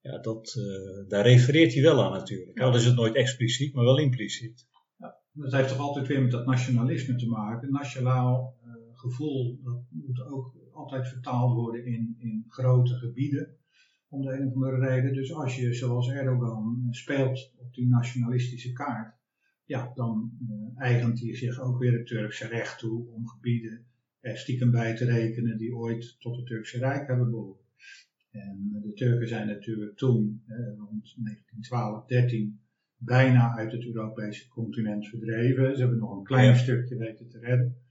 ja, 0.00 0.18
dat, 0.18 0.54
daar 1.08 1.26
refereert 1.26 1.72
hij 1.74 1.82
wel 1.82 2.04
aan 2.04 2.12
natuurlijk. 2.12 2.58
Ja. 2.58 2.64
Al 2.64 2.76
is 2.76 2.84
het 2.84 2.94
nooit 2.94 3.14
expliciet, 3.14 3.74
maar 3.74 3.84
wel 3.84 3.98
impliciet. 3.98 4.66
Dat 5.32 5.52
heeft 5.52 5.68
toch 5.68 5.78
altijd 5.78 6.06
weer 6.06 6.22
met 6.22 6.30
dat 6.30 6.46
nationalisme 6.46 7.16
te 7.16 7.26
maken. 7.26 7.72
Nationaal 7.72 8.56
gevoel, 9.08 9.60
dat 9.62 9.82
moet 9.88 10.22
ook 10.22 10.54
altijd 10.72 11.08
vertaald 11.08 11.54
worden 11.54 11.84
in, 11.86 12.16
in 12.18 12.44
grote 12.48 12.94
gebieden. 12.94 13.56
Om 14.08 14.22
de 14.22 14.32
een 14.32 14.46
of 14.46 14.52
andere 14.52 14.78
reden. 14.78 15.14
Dus 15.14 15.34
als 15.34 15.56
je, 15.56 15.74
zoals 15.74 16.08
Erdogan, 16.08 16.82
eh, 16.84 16.92
speelt 16.92 17.52
op 17.56 17.74
die 17.74 17.88
nationalistische 17.88 18.72
kaart. 18.72 19.14
Ja, 19.64 19.92
dan 19.94 20.38
eh, 20.48 20.82
eigent 20.82 21.20
hij 21.20 21.36
zich 21.36 21.60
ook 21.60 21.78
weer 21.78 21.92
het 21.92 22.06
Turkse 22.06 22.46
recht 22.46 22.78
toe 22.78 23.06
om 23.08 23.28
gebieden 23.28 23.86
er 24.26 24.38
stiekem 24.38 24.70
bij 24.70 24.96
te 24.96 25.04
rekenen 25.04 25.58
die 25.58 25.76
ooit 25.76 26.16
tot 26.18 26.36
het 26.36 26.46
Turkse 26.46 26.78
Rijk 26.78 27.06
hebben 27.06 27.30
behoord. 27.30 27.64
En 28.30 28.70
eh, 28.74 28.82
de 28.82 28.92
Turken 28.92 29.28
zijn 29.28 29.46
natuurlijk 29.46 29.96
toen, 29.96 30.42
eh, 30.46 30.56
rond 30.56 31.14
1912, 31.16 32.06
13, 32.06 32.60
bijna 32.96 33.56
uit 33.56 33.72
het 33.72 33.84
Europese 33.84 34.48
continent 34.48 35.08
verdreven. 35.08 35.74
Ze 35.74 35.80
hebben 35.80 35.98
nog 35.98 36.16
een 36.16 36.24
klein 36.24 36.56
stukje 36.56 36.96
weten 36.96 37.28
te 37.28 37.38
redden 37.38 37.66
eh, 37.66 37.85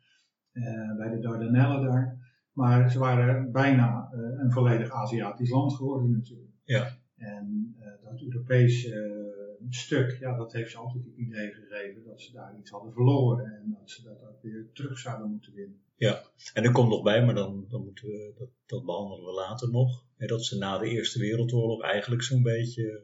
bij 0.98 1.10
de 1.10 1.20
Dardanellen 1.20 1.84
daar. 1.84 2.34
Maar 2.52 2.92
ze 2.92 3.00
waren 3.00 3.52
bijna 3.52 4.10
eh, 4.12 4.20
een 4.20 4.52
volledig 4.52 4.92
Aziatisch 4.92 5.50
land 5.50 5.74
geworden 5.74 6.12
natuurlijk. 6.12 6.52
Ja. 6.64 6.98
En 7.18 7.76
eh, 7.80 8.10
dat 8.10 8.22
Europese 8.22 8.94
eh, 8.94 9.66
stuk, 9.70 10.18
ja, 10.20 10.38
dat 10.38 10.54
heeft 10.54 10.72
ze 10.72 10.78
altijd 10.78 11.06
het 11.06 11.16
idee 11.16 11.52
gegeven 11.52 12.04
dat 12.04 12.22
ze 12.22 12.32
daar 12.32 12.58
iets 12.60 12.72
hadden 12.72 12.94
verloren 12.94 13.46
en 13.46 13.76
dat 13.80 13.90
ze 13.90 14.04
dat 14.04 14.22
ook 14.22 14.42
weer 14.42 14.70
terug 14.74 15.00
zouden 15.00 15.30
moeten 15.30 15.54
winnen. 15.54 15.80
En 16.54 16.64
er 16.64 16.72
komt 16.72 16.90
nog 16.90 17.04
bij, 17.04 17.26
maar 17.26 17.36
dan, 17.36 17.66
dan 17.70 17.84
moeten 17.84 18.08
we, 18.08 18.34
dat, 18.38 18.50
dat 18.66 18.86
behandelen 18.86 19.26
we 19.26 19.32
later 19.32 19.72
nog, 19.72 20.06
hè, 20.16 20.28
dat 20.28 20.46
ze 20.46 20.58
na 20.58 20.78
de 20.78 20.90
Eerste 20.90 21.20
Wereldoorlog 21.20 21.84
eigenlijk 21.84 22.24
zo'n 22.24 22.44
beetje 22.44 23.04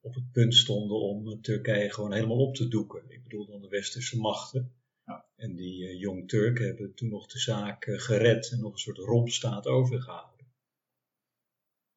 op 0.00 0.14
het 0.14 0.32
punt 0.32 0.54
stonden 0.54 1.00
om 1.00 1.28
eh, 1.28 1.38
Turkije 1.40 1.92
gewoon 1.92 2.12
helemaal 2.12 2.46
op 2.46 2.54
te 2.54 2.68
doeken. 2.68 3.02
Ik 3.08 3.22
bedoel 3.22 3.46
dan 3.46 3.60
de 3.60 3.68
westerse 3.68 4.18
machten. 4.18 4.72
Ja. 5.04 5.26
En 5.36 5.54
die 5.54 5.88
eh, 5.88 6.00
Jong 6.00 6.28
Turken 6.28 6.66
hebben 6.66 6.94
toen 6.94 7.08
nog 7.08 7.26
de 7.26 7.38
zaak 7.38 7.84
eh, 7.84 7.98
gered 7.98 8.50
en 8.52 8.60
nog 8.60 8.72
een 8.72 8.78
soort 8.78 8.98
rompstaat 8.98 9.66
overgehouden. 9.66 10.46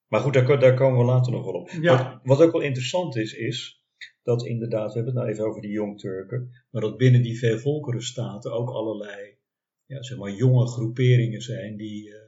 Maar 0.07 0.19
goed, 0.19 0.33
daar, 0.33 0.59
daar 0.59 0.75
komen 0.75 0.99
we 0.99 1.05
later 1.05 1.31
nog 1.31 1.45
wel 1.45 1.53
op. 1.53 1.69
Ja. 1.69 2.21
Wat, 2.23 2.37
wat 2.37 2.47
ook 2.47 2.51
wel 2.51 2.61
interessant 2.61 3.15
is, 3.15 3.33
is 3.33 3.83
dat 4.23 4.45
inderdaad, 4.45 4.87
we 4.87 4.95
hebben 4.95 5.13
het 5.13 5.23
nou 5.23 5.29
even 5.29 5.45
over 5.45 5.61
die 5.61 5.71
Jong 5.71 5.99
Turken, 5.99 6.51
maar 6.69 6.81
dat 6.81 6.97
binnen 6.97 7.21
die 7.21 7.37
veelvolkerenstaten 7.37 8.53
ook 8.53 8.69
allerlei 8.69 9.37
ja, 9.85 10.03
zeg 10.03 10.17
maar, 10.17 10.31
jonge 10.31 10.67
groeperingen 10.67 11.41
zijn 11.41 11.77
die 11.77 12.15
eh, 12.15 12.21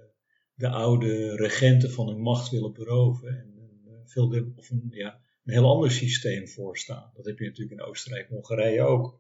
de 0.54 0.70
oude 0.70 1.36
regenten 1.36 1.92
van 1.92 2.08
hun 2.08 2.22
macht 2.22 2.50
willen 2.50 2.74
beroven 2.74 3.30
en 3.30 3.54
een, 3.58 3.82
eh, 3.86 4.02
veel 4.06 4.52
of 4.56 4.70
een, 4.70 4.88
ja, 4.90 5.22
een 5.44 5.54
heel 5.54 5.70
ander 5.70 5.92
systeem 5.92 6.48
voorstaan. 6.48 7.12
Dat 7.16 7.26
heb 7.26 7.40
je 7.40 7.46
natuurlijk 7.46 7.80
in 7.80 7.86
Oostenrijk, 7.86 8.30
Hongarije 8.30 8.82
ook. 8.82 9.20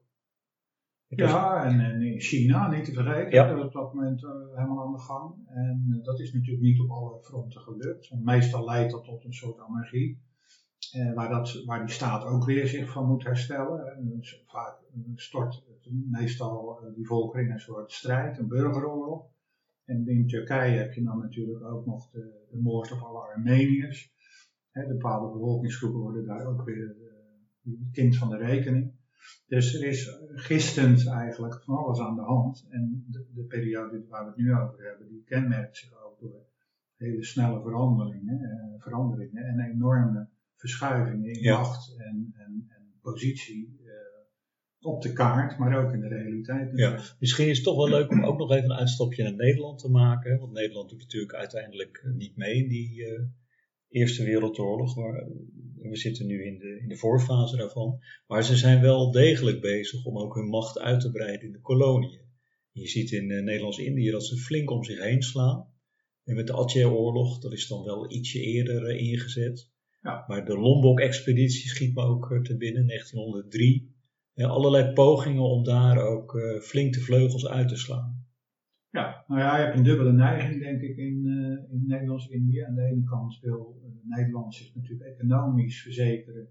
Ja, 1.10 1.63
en, 1.65 1.80
en 1.80 2.02
in 2.02 2.20
China 2.20 2.70
niet 2.70 2.86
te 2.86 2.93
vergeten, 2.93 3.32
Ja. 3.32 3.48
dat 3.48 3.58
is 3.58 3.63
op 3.63 3.72
dat 3.74 3.93
moment 3.93 4.24
eh, 4.24 4.30
helemaal 4.56 4.86
aan 4.86 4.91
de 4.91 5.00
gang. 5.00 5.36
En 5.48 5.86
eh, 5.98 6.04
dat 6.04 6.20
is 6.20 6.34
natuurlijk 6.34 6.63
niet 6.63 6.80
op 6.80 6.89
alle 6.89 7.20
fronten 7.22 7.62
gelukt. 7.62 8.08
Want 8.10 8.24
meestal 8.24 8.65
leidt 8.65 8.91
dat 8.91 9.04
tot 9.04 9.24
een 9.26 9.34
soort 9.34 9.60
anarchie. 9.60 10.26
eh, 10.91 11.13
waar, 11.13 11.30
dat, 11.30 11.63
waar 11.65 11.86
die 11.86 11.96
staat 11.96 12.24
ook 12.26 12.46
weer 12.46 12.67
zich 12.67 12.91
van 12.91 13.08
moet 13.08 13.24
herstellen. 13.24 13.96
En 13.96 14.10
dus 14.15 14.43
vaak 14.48 14.78
stort 15.15 15.54
het 15.56 15.93
meestal 16.12 16.80
die 16.96 17.06
volkeren 17.08 17.46
in 17.46 17.52
een 17.52 17.60
soort 17.60 17.91
strijd, 17.91 18.38
een 18.38 18.48
burgeroorlog. 18.48 19.26
En 19.86 20.08
in 20.08 20.28
Turkije 20.28 20.78
heb 20.78 20.93
je 20.93 21.04
dan 21.04 21.17
natuurlijk 21.20 21.63
ook 21.63 21.86
nog 21.86 22.10
de, 22.12 22.46
de 22.52 22.58
moord 22.58 22.91
op 22.91 23.02
alle 23.02 23.20
Armeniërs. 23.20 24.13
Hè, 24.72 24.82
de 24.88 24.93
bepaalde 24.93 25.32
bevolkingsgroepen 25.34 26.00
worden 26.00 26.26
daar 26.26 26.46
ook 26.46 26.63
weer 26.65 26.96
kind 27.91 28.17
van 28.17 28.30
de 28.30 28.38
rekening. 28.38 28.91
Dus 29.48 29.74
er 29.74 29.88
is 29.88 30.10
gistend 30.36 31.08
eigenlijk 31.08 31.63
van 31.63 31.76
alles 31.78 32.00
aan 32.00 32.16
de 32.16 32.22
hand. 32.22 32.66
En 32.70 33.06
de, 33.08 33.26
de 33.34 33.44
periode 33.44 34.06
waar 34.10 34.24
we 34.24 34.28
het 34.30 34.38
nu 34.38 34.54
over 34.54 34.84
hebben, 34.84 35.08
die 35.08 35.24
kenmerkt 35.24 35.78
zich 35.78 36.04
ook 36.06 36.20
door 36.20 36.46
hele 36.98 37.24
snelle 37.24 37.62
veranderingen, 37.62 38.42
eh, 38.42 38.82
veranderingen 38.82 39.44
en 39.44 39.60
enorme 39.60 40.30
verschuivingen 40.56 41.34
in 41.34 41.42
Ja. 41.42 41.58
macht 41.58 41.96
en, 41.98 42.34
en, 42.38 42.66
en 42.70 42.84
positie 43.02 43.80
eh, 43.86 43.92
op 44.80 45.02
de 45.02 45.13
kaart, 45.13 45.58
maar 45.58 45.86
ook 45.86 45.94
in 45.94 46.00
de 46.00 46.08
realiteit. 46.08 46.72
natuurlijk. 46.72 47.16
Misschien 47.20 47.48
is 47.48 47.56
het 47.58 47.66
toch 47.66 47.76
wel 47.78 47.90
leuk 47.90 48.12
om 48.12 48.24
ook 48.24 48.38
nog 48.38 48.52
even 48.52 48.70
een 48.72 48.78
uitstapje 48.78 49.24
naar 49.24 49.36
Nederland 49.36 49.80
te 49.80 49.90
maken. 49.90 50.40
Want 50.40 50.52
Nederland 50.52 50.90
doet 50.90 51.00
natuurlijk 51.00 51.34
uiteindelijk 51.34 52.04
niet 52.16 52.36
mee 52.36 52.56
in 52.56 52.68
die 52.70 53.06
eh, 53.06 53.24
Eerste 53.89 54.23
Wereldoorlog. 54.23 54.95
Maar 54.95 55.15
eh, 55.15 55.28
we 55.89 55.97
zitten 55.97 56.26
nu 56.26 56.45
in 56.45 56.58
de, 56.58 56.80
in 56.82 56.88
de 56.88 56.97
voorfase 56.97 57.58
daarvan. 57.58 58.00
Maar 58.28 58.43
ze 58.43 58.56
zijn 58.56 58.82
wel 58.82 59.12
degelijk 59.12 59.62
bezig 59.62 60.06
om 60.06 60.17
ook 60.17 60.36
hun 60.36 60.47
macht 60.47 60.80
uit 60.80 61.02
te 61.02 61.12
breiden 61.12 61.45
in 61.45 61.52
de 61.52 61.62
koloniën. 61.62 62.26
Je 62.78 62.88
ziet 62.88 63.12
in 63.12 63.32
eh, 63.32 63.43
Nederlands-Indië 63.43 64.12
dat 64.12 64.26
ze 64.26 64.38
flink 64.38 64.71
om 64.71 64.84
zich 64.84 65.04
heen 65.04 65.21
slaan. 65.21 65.67
En 66.23 66.36
met 66.36 66.47
de 66.47 66.54
Aceh-oorlog, 66.54 67.39
dat 67.39 67.54
is 67.54 67.67
dan 67.67 67.84
wel 67.84 68.12
ietsje 68.12 68.41
eerder 68.41 68.86
eh, 68.86 69.02
ingezet. 69.02 69.71
Ja. 70.02 70.23
Maar 70.28 70.45
de 70.45 70.58
Lombok-expeditie 70.58 71.69
schiet 71.69 71.95
me 71.95 72.02
ook 72.02 72.32
eh, 72.32 72.41
te 72.41 72.58
binnen, 72.58 72.88
1903. 72.88 73.95
Ja, 74.34 74.47
allerlei 74.47 74.93
pogingen 74.93 75.43
om 75.43 75.63
daar 75.63 75.97
ook 75.97 76.60
flink 76.62 76.93
de 76.93 77.00
vleugels 77.00 77.47
uit 77.47 77.67
te 77.67 77.76
slaan. 77.76 78.26
Ja, 78.89 79.23
nou 79.28 79.41
ja, 79.41 79.58
je 79.58 79.63
hebt 79.63 79.78
een 79.78 79.84
dubbele 79.84 80.12
neiging, 80.12 80.62
denk 80.62 80.82
ik, 80.82 80.97
in, 80.97 81.16
in 81.71 81.84
Nederlands-Indië. 81.88 82.62
Aan 82.62 82.75
de 82.75 82.82
ene 82.82 83.03
kant 83.03 83.39
wil 83.39 83.80
eh, 83.84 83.89
Nederland 84.17 84.56
zich 84.56 84.75
natuurlijk 84.75 85.10
economisch 85.10 85.82
verzekeren 85.82 86.47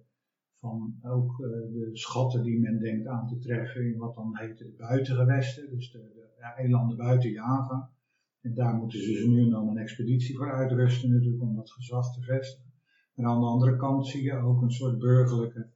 van 0.55 0.99
ook 1.03 1.31
eh, 1.31 1.49
de 1.49 1.91
schatten 1.93 2.43
die 2.43 2.61
men 2.61 2.79
denkt 2.79 3.07
aan 3.07 3.27
te 3.27 3.39
treffen 3.39 3.85
in 3.85 3.99
wat 3.99 4.15
dan 4.15 4.39
heet 4.39 4.59
de 4.59 4.75
buitengewesten, 4.79 5.71
dus 5.71 5.91
de, 5.91 5.99
de 5.99 6.53
eilanden 6.57 6.97
buiten 6.97 7.31
Java. 7.31 7.91
En 8.41 8.55
daar 8.55 8.75
moeten 8.75 8.99
ze 9.03 9.11
dus 9.11 9.27
nu 9.27 9.43
en 9.43 9.51
dan 9.51 9.69
een 9.69 9.79
expeditie 9.79 10.37
voor 10.37 10.53
uitrusten 10.53 11.11
natuurlijk 11.11 11.43
om 11.43 11.57
dat 11.57 11.71
gezag 11.71 12.15
te 12.15 12.23
vestigen. 12.23 12.73
Maar 13.15 13.27
aan 13.27 13.41
de 13.41 13.47
andere 13.47 13.77
kant 13.77 14.07
zie 14.07 14.23
je 14.23 14.37
ook 14.37 14.63
een 14.63 14.71
soort 14.71 14.99
burgerlijke 14.99 15.71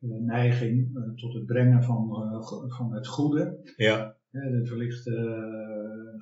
eh, 0.00 0.10
neiging 0.10 0.98
tot 1.16 1.34
het 1.34 1.46
brengen 1.46 1.82
van, 1.82 2.08
van 2.68 2.92
het 2.92 3.06
goede. 3.06 3.72
Ja, 3.76 4.16
de 4.30 4.60
verlichte 4.64 5.10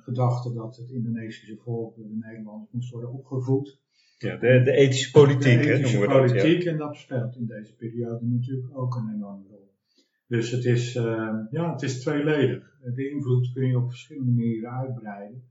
gedachte 0.09 0.53
dat 0.53 0.77
het 0.77 0.89
Indonesische 0.89 1.57
volk 1.57 1.95
door 1.95 2.07
de 2.07 2.19
Nederlanders 2.27 2.71
moest 2.71 2.91
worden 2.91 3.11
opgevoed. 3.11 3.79
ja 4.17 4.37
de, 4.37 4.61
de 4.63 4.71
ethische 4.71 5.11
politiek, 5.11 5.61
de 5.61 5.67
hè, 5.67 5.73
ethische 5.73 5.97
noemen 5.97 6.17
we 6.17 6.21
dat. 6.21 6.35
Ja. 6.35 6.41
politiek 6.41 6.67
en 6.67 6.77
dat 6.77 6.97
speelt 6.97 7.35
in 7.35 7.45
deze 7.45 7.75
periode 7.75 8.25
natuurlijk 8.25 8.77
ook 8.77 8.95
een 8.95 9.13
enorme 9.13 9.47
rol. 9.49 9.69
Dus 10.27 10.51
het 10.51 10.65
is, 10.65 10.95
eh, 10.95 11.37
ja, 11.51 11.71
het 11.71 11.81
is 11.81 11.99
tweeledig. 11.99 12.77
De 12.95 13.09
invloed 13.09 13.51
kun 13.53 13.67
je 13.67 13.77
op 13.77 13.89
verschillende 13.89 14.31
manieren 14.31 14.71
uitbreiden. 14.71 15.43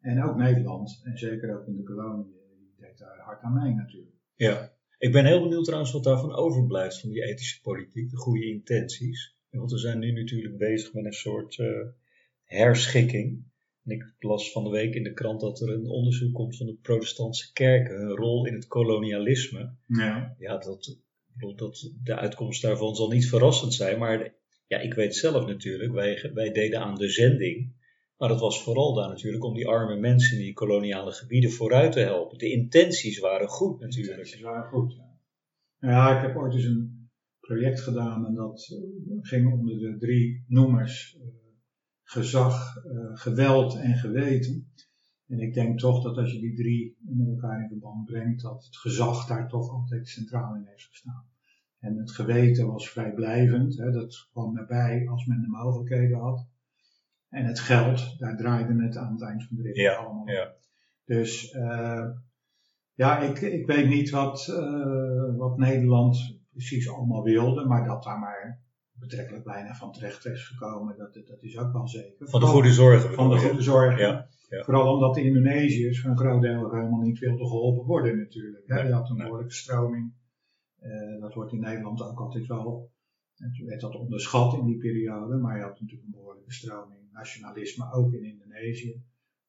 En 0.00 0.22
ook 0.22 0.36
Nederland, 0.36 1.00
en 1.04 1.18
zeker 1.18 1.58
ook 1.58 1.66
in 1.66 1.76
de 1.76 1.82
koloniën, 1.82 2.32
die 2.58 2.74
deed 2.76 2.98
daar 2.98 3.18
hard 3.18 3.42
aan 3.42 3.62
mee 3.62 3.74
natuurlijk. 3.74 4.14
Ja. 4.34 4.74
Ik 4.98 5.12
ben 5.12 5.24
heel 5.24 5.42
benieuwd 5.42 5.64
trouwens 5.64 5.92
wat 5.92 6.04
daarvan 6.04 6.34
overblijft, 6.34 7.00
van 7.00 7.10
die 7.10 7.22
ethische 7.22 7.60
politiek, 7.60 8.10
de 8.10 8.16
goede 8.16 8.46
intenties. 8.46 9.36
En 9.50 9.58
Want 9.58 9.70
we 9.70 9.78
zijn 9.78 9.98
nu 9.98 10.12
natuurlijk 10.12 10.56
bezig 10.56 10.92
met 10.92 11.04
een 11.04 11.12
soort 11.12 11.58
eh, 11.58 11.86
herschikking. 12.44 13.44
En 13.86 13.92
ik 13.92 14.14
las 14.18 14.52
van 14.52 14.64
de 14.64 14.70
week 14.70 14.94
in 14.94 15.02
de 15.02 15.12
krant 15.12 15.40
dat 15.40 15.60
er 15.60 15.68
een 15.68 15.88
onderzoek 15.88 16.34
komt 16.34 16.56
van 16.56 16.66
de 16.66 16.78
protestantse 16.82 17.52
kerken, 17.52 17.96
hun 17.96 18.16
rol 18.16 18.46
in 18.46 18.54
het 18.54 18.66
kolonialisme. 18.66 19.74
Ja. 19.86 20.36
Ja, 20.38 20.58
dat, 20.58 20.98
dat, 21.56 21.92
de 22.02 22.16
uitkomst 22.16 22.62
daarvan 22.62 22.94
zal 22.94 23.10
niet 23.10 23.28
verrassend 23.28 23.74
zijn, 23.74 23.98
maar 23.98 24.34
ja, 24.66 24.78
ik 24.78 24.94
weet 24.94 25.16
zelf 25.16 25.46
natuurlijk, 25.46 25.92
wij, 25.92 26.30
wij 26.34 26.52
deden 26.52 26.80
aan 26.80 26.94
de 26.94 27.08
zending. 27.08 27.74
Maar 28.16 28.28
dat 28.28 28.40
was 28.40 28.62
vooral 28.62 28.94
daar 28.94 29.08
natuurlijk 29.08 29.44
om 29.44 29.54
die 29.54 29.68
arme 29.68 29.96
mensen 29.96 30.36
in 30.36 30.42
die 30.42 30.52
koloniale 30.52 31.12
gebieden 31.12 31.50
vooruit 31.50 31.92
te 31.92 32.00
helpen. 32.00 32.38
De 32.38 32.50
intenties 32.50 33.18
waren 33.18 33.48
goed 33.48 33.80
natuurlijk. 33.80 34.16
Intenties 34.16 34.40
waren 34.40 34.68
goed, 34.68 34.94
ja. 34.94 35.18
Nou 35.78 35.94
ja, 35.94 36.16
ik 36.16 36.26
heb 36.26 36.36
ooit 36.36 36.54
eens 36.54 36.64
een 36.64 37.10
project 37.40 37.80
gedaan 37.80 38.26
en 38.26 38.34
dat 38.34 38.76
ging 39.20 39.52
onder 39.52 39.78
de 39.78 39.96
drie 39.98 40.44
noemers 40.48 41.18
eh, 41.20 41.45
gezag, 42.08 42.76
eh, 42.76 42.92
geweld 43.12 43.74
en 43.76 43.94
geweten. 43.96 44.72
En 45.28 45.40
ik 45.40 45.54
denk 45.54 45.78
toch 45.78 46.02
dat 46.02 46.16
als 46.16 46.32
je 46.32 46.40
die 46.40 46.56
drie 46.56 46.96
met 47.00 47.28
elkaar 47.28 47.60
in 47.62 47.68
verband 47.68 48.04
brengt, 48.04 48.42
dat 48.42 48.64
het 48.64 48.76
gezag 48.76 49.26
daar 49.26 49.48
toch 49.48 49.70
altijd 49.70 50.08
centraal 50.08 50.54
in 50.54 50.66
heeft 50.66 50.84
gestaan. 50.84 51.24
En 51.78 51.96
het 51.96 52.10
geweten 52.10 52.66
was 52.66 52.90
vrijblijvend, 52.90 53.76
hè, 53.76 53.90
dat 53.90 54.28
kwam 54.32 54.56
erbij 54.58 55.08
als 55.08 55.26
men 55.26 55.40
de 55.40 55.48
mogelijkheden 55.48 56.18
had. 56.18 56.46
En 57.28 57.44
het 57.44 57.60
geld, 57.60 58.18
daar 58.18 58.36
draaide 58.36 58.82
het 58.82 58.96
aan 58.96 59.12
het 59.12 59.22
eind 59.22 59.44
van 59.44 59.56
de 59.56 59.62
rit 59.62 59.76
Ja, 59.76 59.94
allemaal. 59.94 60.28
ja. 60.28 60.54
Dus 61.04 61.50
eh, 61.50 62.06
ja, 62.94 63.18
ik, 63.18 63.40
ik 63.40 63.66
weet 63.66 63.88
niet 63.88 64.10
wat, 64.10 64.48
eh, 64.48 65.36
wat 65.36 65.58
Nederland 65.58 66.38
precies 66.50 66.90
allemaal 66.90 67.22
wilde, 67.22 67.64
maar 67.64 67.86
dat 67.86 68.02
daar 68.02 68.18
maar 68.18 68.60
betrekkelijk 68.98 69.44
weinig 69.44 69.76
van 69.76 69.92
terecht 69.92 70.26
is 70.26 70.46
gekomen, 70.46 70.96
dat, 70.96 71.14
dat 71.14 71.42
is 71.42 71.58
ook 71.58 71.72
wel 71.72 71.88
zeker. 71.88 72.28
Van 72.28 72.40
de 72.40 72.46
goede 72.46 72.72
zorgen 72.72 73.14
van 73.14 73.28
de 73.28 73.34
je? 73.34 73.40
goede 73.40 73.62
zorg. 73.62 73.98
Ja, 73.98 74.28
ja. 74.48 74.64
Vooral 74.64 74.94
omdat 74.94 75.14
de 75.14 75.22
Indonesiërs 75.22 76.00
voor 76.00 76.10
een 76.10 76.18
groot 76.18 76.42
deel 76.42 76.70
helemaal 76.70 77.00
niet 77.00 77.18
wilden 77.18 77.46
geholpen 77.46 77.86
worden 77.86 78.18
natuurlijk. 78.18 78.66
Hè. 78.66 78.80
Je 78.80 78.92
had 78.92 79.10
een 79.10 79.16
behoorlijke 79.16 79.54
stroming. 79.54 80.12
Eh, 80.78 81.20
dat 81.20 81.34
wordt 81.34 81.52
in 81.52 81.60
Nederland 81.60 82.02
ook 82.02 82.20
altijd 82.20 82.46
wel, 82.46 82.90
het 83.34 83.58
werd 83.64 83.80
dat 83.80 83.94
onderschat 83.94 84.54
in 84.54 84.64
die 84.64 84.78
periode, 84.78 85.36
maar 85.36 85.56
je 85.56 85.62
had 85.62 85.80
natuurlijk 85.80 86.04
een 86.04 86.14
behoorlijke 86.14 86.52
stroming 86.52 87.06
nationalisme 87.16 87.92
ook 87.92 88.12
in 88.12 88.24
Indonesië. 88.24 89.02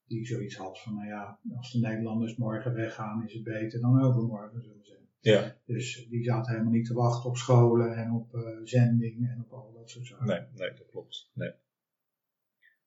Die 0.08 0.26
zoiets 0.26 0.56
had 0.58 0.82
van, 0.82 0.96
nou 0.96 1.08
ja, 1.08 1.40
als 1.56 1.72
de 1.72 1.80
Nederlanders 1.80 2.36
morgen 2.36 2.74
weggaan 2.74 3.24
is 3.26 3.34
het 3.34 3.44
beter 3.44 3.80
dan 3.82 4.04
overmorgen, 4.04 4.62
zullen 4.62 4.78
we 4.78 4.86
zeggen. 4.86 4.97
Ja, 5.20 5.58
Dus 5.66 6.08
die 6.10 6.24
zaten 6.24 6.52
helemaal 6.52 6.74
niet 6.74 6.86
te 6.86 6.94
wachten 6.94 7.30
op 7.30 7.38
scholen 7.38 7.96
en 7.96 8.12
op 8.12 8.36
eh, 8.36 8.42
zending 8.64 9.30
en 9.30 9.44
op 9.46 9.52
al 9.52 9.74
dat 9.74 9.90
soort 9.90 10.06
zaken. 10.06 10.28
nee, 10.28 10.40
nee, 10.40 10.78
dat 10.78 10.88
klopt. 10.88 11.32
Nee. 11.34 11.52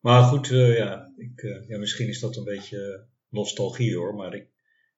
Maar 0.00 0.22
goed, 0.22 0.50
eh, 0.50 0.76
ja, 0.76 1.12
ik, 1.16 1.42
eh, 1.42 1.68
ja, 1.68 1.78
misschien 1.78 2.08
is 2.08 2.20
dat 2.20 2.36
een 2.36 2.44
beetje 2.44 3.06
nostalgie 3.28 3.96
hoor, 3.96 4.14
maar 4.14 4.34
ik, 4.34 4.48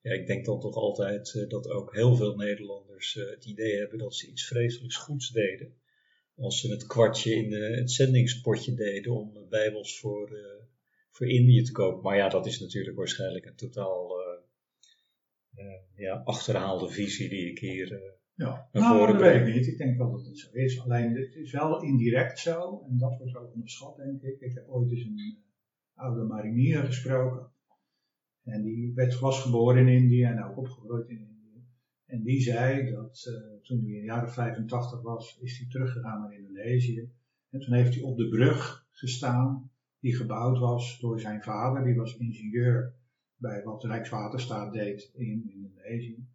ja, 0.03 0.13
ik 0.13 0.27
denk 0.27 0.45
dan 0.45 0.61
toch 0.61 0.75
altijd 0.75 1.47
dat 1.49 1.69
ook 1.69 1.95
heel 1.95 2.17
veel 2.17 2.37
Nederlanders 2.37 3.15
het 3.15 3.45
idee 3.45 3.79
hebben 3.79 3.99
dat 3.99 4.15
ze 4.15 4.31
iets 4.31 4.47
vreselijks 4.47 4.97
goeds 4.97 5.31
deden. 5.31 5.75
Als 6.37 6.61
ze 6.61 6.71
het 6.71 6.87
kwartje 6.87 7.35
in 7.35 7.51
de, 7.51 7.57
het 7.57 7.91
zendingspotje 7.91 8.75
deden 8.75 9.13
om 9.13 9.49
bijbels 9.49 9.99
voor, 9.99 10.31
voor 11.11 11.29
Indië 11.29 11.63
te 11.63 11.73
kopen. 11.73 12.03
Maar 12.03 12.17
ja, 12.17 12.29
dat 12.29 12.47
is 12.47 12.61
natuurlijk 12.61 12.97
waarschijnlijk 12.97 13.45
een 13.45 13.57
totaal 13.57 14.22
ja, 15.95 16.15
achterhaalde 16.25 16.89
visie 16.89 17.29
die 17.29 17.51
ik 17.51 17.59
hier... 17.59 17.93
eh, 17.93 18.11
Ja, 18.35 18.69
nou, 18.73 19.07
dat 19.13 19.21
weet 19.21 19.47
ik 19.49 19.55
niet. 19.55 19.67
Ik 19.67 19.79
denk 19.79 19.97
wel 19.99 20.11
dat 20.11 20.27
het 20.27 20.39
zo 20.39 20.49
is. 20.53 20.81
Alleen 20.81 21.17
het 21.17 21.35
is 21.35 21.53
wel 21.53 21.83
indirect 21.83 22.39
zo. 22.39 22.85
En 22.89 22.99
dat 22.99 23.19
wordt 23.19 23.37
ook 23.37 23.53
onderschat, 23.55 23.97
denk 23.97 24.23
ik. 24.23 24.41
Ik 24.41 24.55
heb 24.55 24.69
ooit 24.69 24.91
eens 24.91 25.05
een 25.05 25.19
eh, 25.19 26.05
oude 26.05 26.23
marinier 26.23 26.83
gesproken. 26.85 27.51
En 28.45 28.63
die 28.63 28.93
werd, 28.95 29.19
was 29.19 29.41
geboren 29.43 29.87
in 29.89 30.03
Indië 30.03 30.23
en 30.23 30.45
ook 30.45 30.57
opgegroeid 30.57 31.09
in 31.09 31.19
Indië. 31.19 31.65
En 32.07 32.23
die 32.23 32.41
zei 32.41 32.91
dat 32.91 33.25
eh, 33.29 33.35
toen 33.63 33.79
hij 33.81 33.89
in 33.93 33.99
de 34.01 34.05
jaren 34.05 34.31
85 34.33 35.03
was, 35.03 35.39
is 35.41 35.59
hij 35.59 35.69
teruggegaan 35.69 36.21
naar 36.21 36.35
Indonesië. 36.39 37.11
En 37.51 37.61
toen 37.61 37.75
heeft 37.75 37.95
hij 37.95 38.03
op 38.03 38.17
de 38.17 38.29
brug 38.29 38.87
gestaan 38.91 39.71
die 40.01 40.17
gebouwd 40.17 40.59
was 40.59 40.99
door 41.01 41.21
zijn 41.21 41.43
vader. 41.43 41.85
Die 41.85 41.95
was 41.97 42.17
ingenieur 42.17 42.95
bij 43.43 43.63
wat 43.63 43.85
Rijkswaterstaat 43.85 44.73
deed 44.73 45.11
in 45.15 45.51
Indonesië. 45.55 46.27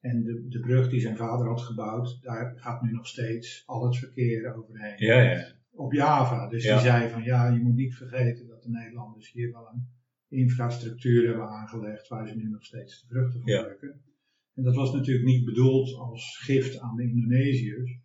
En 0.00 0.22
de, 0.22 0.46
de 0.48 0.60
brug 0.60 0.88
die 0.90 1.00
zijn 1.00 1.16
vader 1.16 1.46
had 1.46 1.60
gebouwd, 1.60 2.18
daar 2.22 2.52
gaat 2.56 2.82
nu 2.82 2.92
nog 2.92 3.06
steeds 3.06 3.62
al 3.66 3.84
het 3.84 3.96
verkeer 3.96 4.54
overheen. 4.54 4.94
ja, 5.06 5.20
ja, 5.20 5.52
Op 5.70 5.92
Java. 5.92 6.48
Dus 6.48 6.64
Ja. 6.64 6.72
die 6.74 6.84
zei 6.84 7.08
van 7.10 7.22
ja, 7.22 7.48
je 7.48 7.60
moet 7.60 7.74
niet 7.74 7.94
vergeten 7.96 8.46
dat 8.46 8.62
de 8.62 8.70
Nederlanders 8.70 9.32
hier 9.32 9.52
wel 9.52 9.68
een 9.72 9.88
infrastructuur 10.28 11.28
hebben 11.28 11.48
aangelegd 11.48 12.08
waar 12.08 12.28
ze 12.28 12.36
nu 12.36 12.48
nog 12.48 12.64
steeds 12.64 13.00
de 13.00 13.06
vruchten 13.06 13.40
van 13.40 13.64
plukken. 13.64 14.02
En 14.54 14.62
dat 14.62 14.74
was 14.74 14.92
natuurlijk 14.92 15.26
niet 15.26 15.44
bedoeld 15.44 15.94
als 15.94 16.38
gift 16.44 16.78
aan 16.80 16.96
de 16.96 17.02
Indonesiërs. 17.02 17.98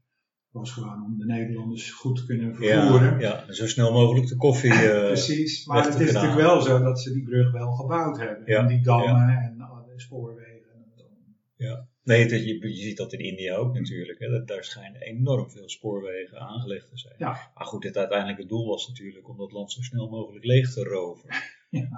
Was 0.60 0.72
gewoon 0.72 1.04
om 1.06 1.18
de 1.18 1.26
Nederlanders 1.26 1.92
goed 1.92 2.16
te 2.16 2.26
kunnen 2.26 2.56
vervoeren. 2.56 3.20
ja, 3.20 3.20
ja, 3.20 3.48
en 3.48 3.56
zo 3.56 3.68
snel 3.68 3.92
mogelijk 3.92 4.28
de 4.28 4.36
koffie. 4.36 4.74
eh, 4.90 5.06
Precies, 5.06 5.66
maar 5.66 5.86
het 5.86 6.00
is 6.00 6.12
natuurlijk 6.12 6.42
wel 6.42 6.62
zo 6.62 6.80
dat 6.80 7.02
ze 7.02 7.14
die 7.14 7.24
brug 7.24 7.52
wel 7.52 7.72
gebouwd 7.72 8.18
hebben. 8.18 8.44
Ja, 8.46 8.60
En 8.62 8.68
die 8.68 8.82
dammen 8.82 9.28
en 9.30 9.62
alle 9.62 9.94
spoorwegen. 9.96 10.70
En 10.74 10.94
allemaal. 10.98 11.88
Nee, 12.04 12.28
dat, 12.28 12.44
je, 12.46 12.68
je 12.68 12.82
ziet 12.82 12.98
dat 12.98 13.14
in 13.14 13.20
India 13.20 13.56
ook 13.56 13.74
natuurlijk. 13.74 14.20
Hè. 14.20 14.30
Dat, 14.30 14.48
daar 14.48 14.64
schijnen 14.64 15.02
enorm 15.02 15.50
veel 15.52 15.70
spoorwegen 15.70 16.40
aangelegd 16.40 16.90
te 16.90 16.98
zijn. 16.98 17.16
Ja. 17.18 17.52
Maar 17.56 17.66
goed, 17.66 17.84
het 17.84 17.98
uiteindelijke 17.98 18.46
doel 18.46 18.68
was 18.68 18.88
natuurlijk 18.88 19.30
om 19.30 19.38
dat 19.38 19.52
land 19.52 19.72
zo 19.72 19.82
snel 19.82 20.10
mogelijk 20.10 20.46
leeg 20.46 20.74
te 20.74 20.84
roven. 20.84 21.30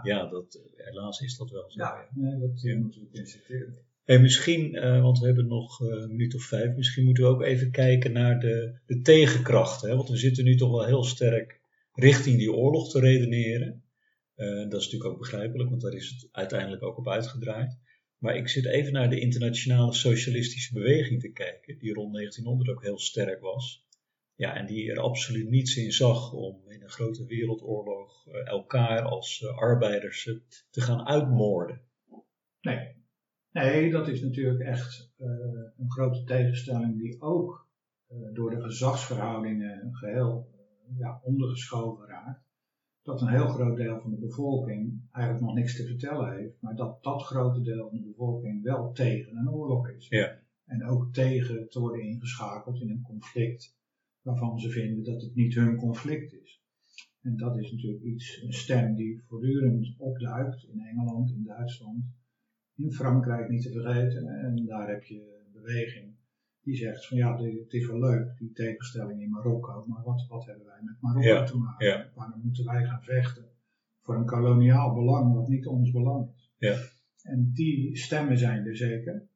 Ja. 0.04 0.26
dat, 0.28 0.60
helaas 0.76 1.22
is 1.22 1.38
dat 1.38 1.50
wel 1.50 1.64
zo. 1.72 1.80
Ja, 1.84 2.06
nee, 2.14 2.40
dat 2.40 2.62
Ja. 2.62 2.78
moeten 2.78 3.02
we 3.02 3.08
constateren. 3.18 3.78
En 4.12 4.22
misschien, 4.22 4.76
eh, 4.76 5.02
want 5.02 5.20
we 5.20 5.26
hebben 5.26 5.48
nog 5.48 5.82
eh, 5.82 5.88
een 5.88 6.10
minuut 6.10 6.36
of 6.36 6.44
vijf, 6.44 6.76
misschien 6.76 7.04
moeten 7.04 7.24
we 7.24 7.30
ook 7.30 7.42
even 7.42 7.72
kijken 7.72 8.12
naar 8.12 8.40
de, 8.40 8.80
de 8.86 9.02
tegenkrachten. 9.02 9.90
Hè? 9.90 9.96
Want 9.96 10.10
we 10.10 10.18
zitten 10.18 10.44
nu 10.44 10.56
toch 10.56 10.72
wel 10.72 10.86
heel 10.86 11.04
sterk 11.04 11.62
richting 11.94 12.38
die 12.38 12.54
oorlog 12.54 12.90
te 12.90 13.00
redeneren. 13.00 13.84
Eh, 14.36 14.48
dat 14.48 14.80
is 14.80 14.86
natuurlijk 14.86 15.12
ook 15.12 15.20
begrijpelijk, 15.20 15.70
want 15.70 15.82
daar 15.82 15.94
is 15.94 16.10
het 16.10 16.30
uiteindelijk 16.32 16.84
ook 16.84 16.98
op 16.98 17.08
uitgedraaid. 17.08 17.78
Maar 18.18 18.36
ik 18.36 18.48
zit 18.48 18.66
even 18.66 18.94
naar 18.94 19.10
de 19.10 19.20
internationale 19.20 19.94
socialistische 19.94 20.74
beweging 20.74 21.22
te 21.22 21.32
kijken, 21.32 21.78
die 21.78 21.94
rond 21.94 22.14
1900 22.14 22.70
ook 22.70 22.84
heel 22.84 23.00
sterk 23.00 23.42
was. 23.42 23.88
Ja, 24.36 24.56
en 24.56 24.66
die 24.66 24.92
er 24.92 25.00
absoluut 25.00 25.50
niets 25.50 25.78
in 25.78 25.92
zag 25.92 26.34
om 26.34 26.62
in 26.68 26.82
een 26.82 26.90
grote 26.90 27.26
wereldoorlog 27.26 28.28
elkaar 28.28 29.02
als 29.02 29.46
arbeiders 29.46 30.24
te 30.70 30.82
gaan 30.82 31.08
uitmoorden. 31.08 31.82
Nee. 32.62 33.01
Nee, 33.52 33.92
dat 33.92 34.08
is 34.08 34.22
natuurlijk 34.22 34.60
echt 34.60 35.14
eh, 35.18 35.28
een 35.78 35.92
grote 35.92 36.24
tegenstelling 36.24 36.98
die 36.98 37.22
ook 37.22 37.70
eh, 38.08 38.18
door 38.34 38.50
de 38.50 38.62
gezagsverhoudingen 38.62 39.96
geheel 39.96 40.48
eh, 40.52 40.98
ja, 40.98 41.22
ondergeschoven 41.24 42.08
raakt. 42.08 42.50
Dat 43.04 43.22
een 43.22 43.30
heel 43.30 43.48
groot 43.48 43.78
deel 43.78 44.00
van 44.00 44.12
de 44.12 44.18
bevolking 44.18 45.02
eigenlijk 45.12 45.46
nog 45.46 45.56
niks 45.56 45.76
te 45.76 45.86
vertellen 45.86 46.38
heeft, 46.38 46.62
maar 46.62 46.76
dat 46.76 47.04
dat 47.04 47.24
grote 47.24 47.62
deel 47.62 47.90
van 47.90 47.98
de 47.98 48.08
bevolking 48.08 48.64
wel 48.64 48.92
tegen 48.92 49.38
een 49.38 49.50
oorlog 49.50 49.90
is. 49.90 50.08
Ja. 50.08 50.40
En 50.66 50.86
ook 50.86 51.14
tegen 51.14 51.70
te 51.70 51.80
worden 51.80 52.02
ingeschakeld 52.02 52.82
in 52.82 52.90
een 52.90 53.02
conflict 53.02 53.78
waarvan 54.22 54.60
ze 54.60 54.70
vinden 54.70 55.04
dat 55.04 55.22
het 55.22 55.36
niet 55.36 55.56
hun 55.56 55.76
conflict 55.76 56.34
is. 56.34 56.62
En 57.22 57.38
dat 57.38 57.58
is 57.58 57.72
natuurlijk 57.72 58.04
iets, 58.04 58.42
een 58.42 58.54
stem 58.54 58.96
die 58.96 59.22
voortdurend 59.28 59.96
opduikt 59.98 60.64
in 60.64 60.80
Engeland, 60.80 61.32
in 61.32 61.44
Duitsland, 61.44 62.04
in 62.76 62.92
Frankrijk 62.92 63.50
niet 63.50 63.62
te 63.64 63.72
vergeten. 63.72 64.28
En 64.28 64.66
daar 64.66 64.90
heb 64.90 65.04
je 65.04 65.16
een 65.46 65.52
beweging 65.62 66.20
die 66.64 66.76
zegt 66.76 67.08
van 67.08 67.18
ja, 67.18 67.38
het 67.42 67.74
is 67.74 67.88
wel 67.88 68.00
leuk, 68.00 68.38
die 68.38 68.52
tegenstelling 68.52 69.22
in 69.22 69.30
Marokko, 69.30 69.86
maar 69.88 70.04
wat, 70.04 70.26
wat 70.28 70.46
hebben 70.46 70.66
wij 70.66 70.80
met 70.84 70.96
Marokko 71.02 71.28
Ja, 71.30 71.44
te 71.44 71.58
maken? 71.58 71.88
ja. 71.88 72.12
Waarom 72.16 72.42
moeten 72.44 72.66
wij 72.66 72.86
gaan 72.86 73.04
vechten 73.04 73.46
voor 74.02 74.16
een 74.16 74.26
koloniaal 74.26 74.94
belang 74.94 75.34
wat 75.34 75.48
niet 75.48 75.66
ons 75.68 75.92
belang 75.92 76.30
is? 76.36 76.52
Ja. 76.58 76.78
En 77.24 77.52
die 77.54 77.98
stemmen 77.98 78.38
zijn 78.38 78.66
er 78.66 78.78
zeker. 78.78 79.28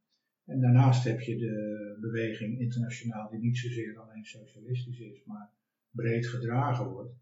En 0.45 0.59
daarnaast 0.59 1.03
heb 1.03 1.19
je 1.21 1.37
de 1.37 1.97
beweging 2.01 2.59
internationaal 2.59 3.29
die 3.29 3.39
niet 3.39 3.57
zozeer 3.57 3.97
alleen 3.99 4.25
socialistisch 4.25 4.99
is, 4.99 5.23
maar 5.25 5.49
breed 5.91 6.27
gedragen 6.27 6.87
wordt. 6.87 7.13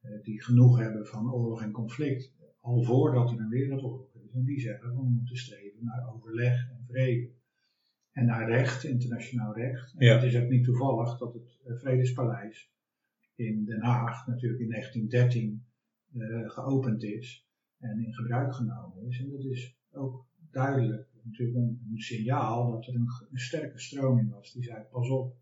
eh, 0.00 0.22
die 0.22 0.42
genoeg 0.42 0.78
hebben 0.78 1.06
van 1.06 1.32
oorlog 1.32 1.62
en 1.62 1.72
conflict, 1.72 2.32
al 2.60 2.82
voordat 2.82 3.30
er 3.30 3.38
een 3.38 3.48
wereldoorlog. 3.48 4.06
En 4.32 4.44
die 4.44 4.60
zeggen 4.60 4.94
we 4.96 5.02
moeten 5.02 5.36
streven 5.36 5.84
naar 5.84 6.14
overleg 6.14 6.70
en 6.70 6.84
vrede. 6.88 7.30
En 8.12 8.26
naar 8.26 8.48
recht, 8.50 8.84
internationaal 8.84 9.54
recht. 9.54 9.94
En 9.96 10.06
Ja. 10.06 10.14
het 10.14 10.22
is 10.22 10.36
ook 10.36 10.48
niet 10.48 10.64
toevallig 10.64 11.18
dat 11.18 11.32
het 11.34 11.60
eh, 11.64 11.74
Vredespaleis 11.76 12.72
in 13.34 13.64
Den 13.64 13.82
Haag 13.82 14.26
natuurlijk 14.26 14.60
in 14.60 14.68
1913 14.68 15.64
eh, 16.12 16.50
geopend 16.50 17.02
is 17.02 17.48
en 17.78 18.04
in 18.04 18.14
gebruik 18.14 18.54
genomen 18.54 19.06
is. 19.06 19.20
En 19.20 19.30
dat 19.30 19.44
is 19.44 19.78
ook 19.90 20.26
duidelijk 20.50 21.08
natuurlijk 21.22 21.58
een, 21.58 21.86
een 21.90 21.98
signaal 21.98 22.70
dat 22.70 22.86
er 22.86 22.94
een, 22.94 23.08
een 23.30 23.38
sterke 23.38 23.78
stroming 23.78 24.30
was. 24.30 24.52
Die 24.52 24.62
zei 24.62 24.82
pas 24.90 25.08
op, 25.10 25.36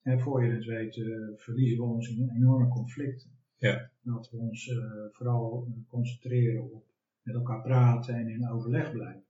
hè, 0.00 0.18
voor 0.18 0.44
je 0.44 0.52
het 0.52 0.64
weet 0.64 0.96
eh, 0.96 1.04
verliezen 1.36 1.78
we 1.78 1.84
ons 1.84 2.08
in 2.08 2.22
een 2.22 2.36
enorme 2.36 2.68
conflicten. 2.68 3.30
Ja. 3.56 3.90
Dat 4.00 4.30
we 4.30 4.36
ons 4.36 4.70
vooral 5.10 5.68
concentreren 5.88 6.72
op 6.72 6.91
met 7.22 7.34
elkaar 7.34 7.62
praten 7.62 8.14
en 8.14 8.28
in 8.28 8.48
overleg 8.48 8.92
blijven. 8.92 9.24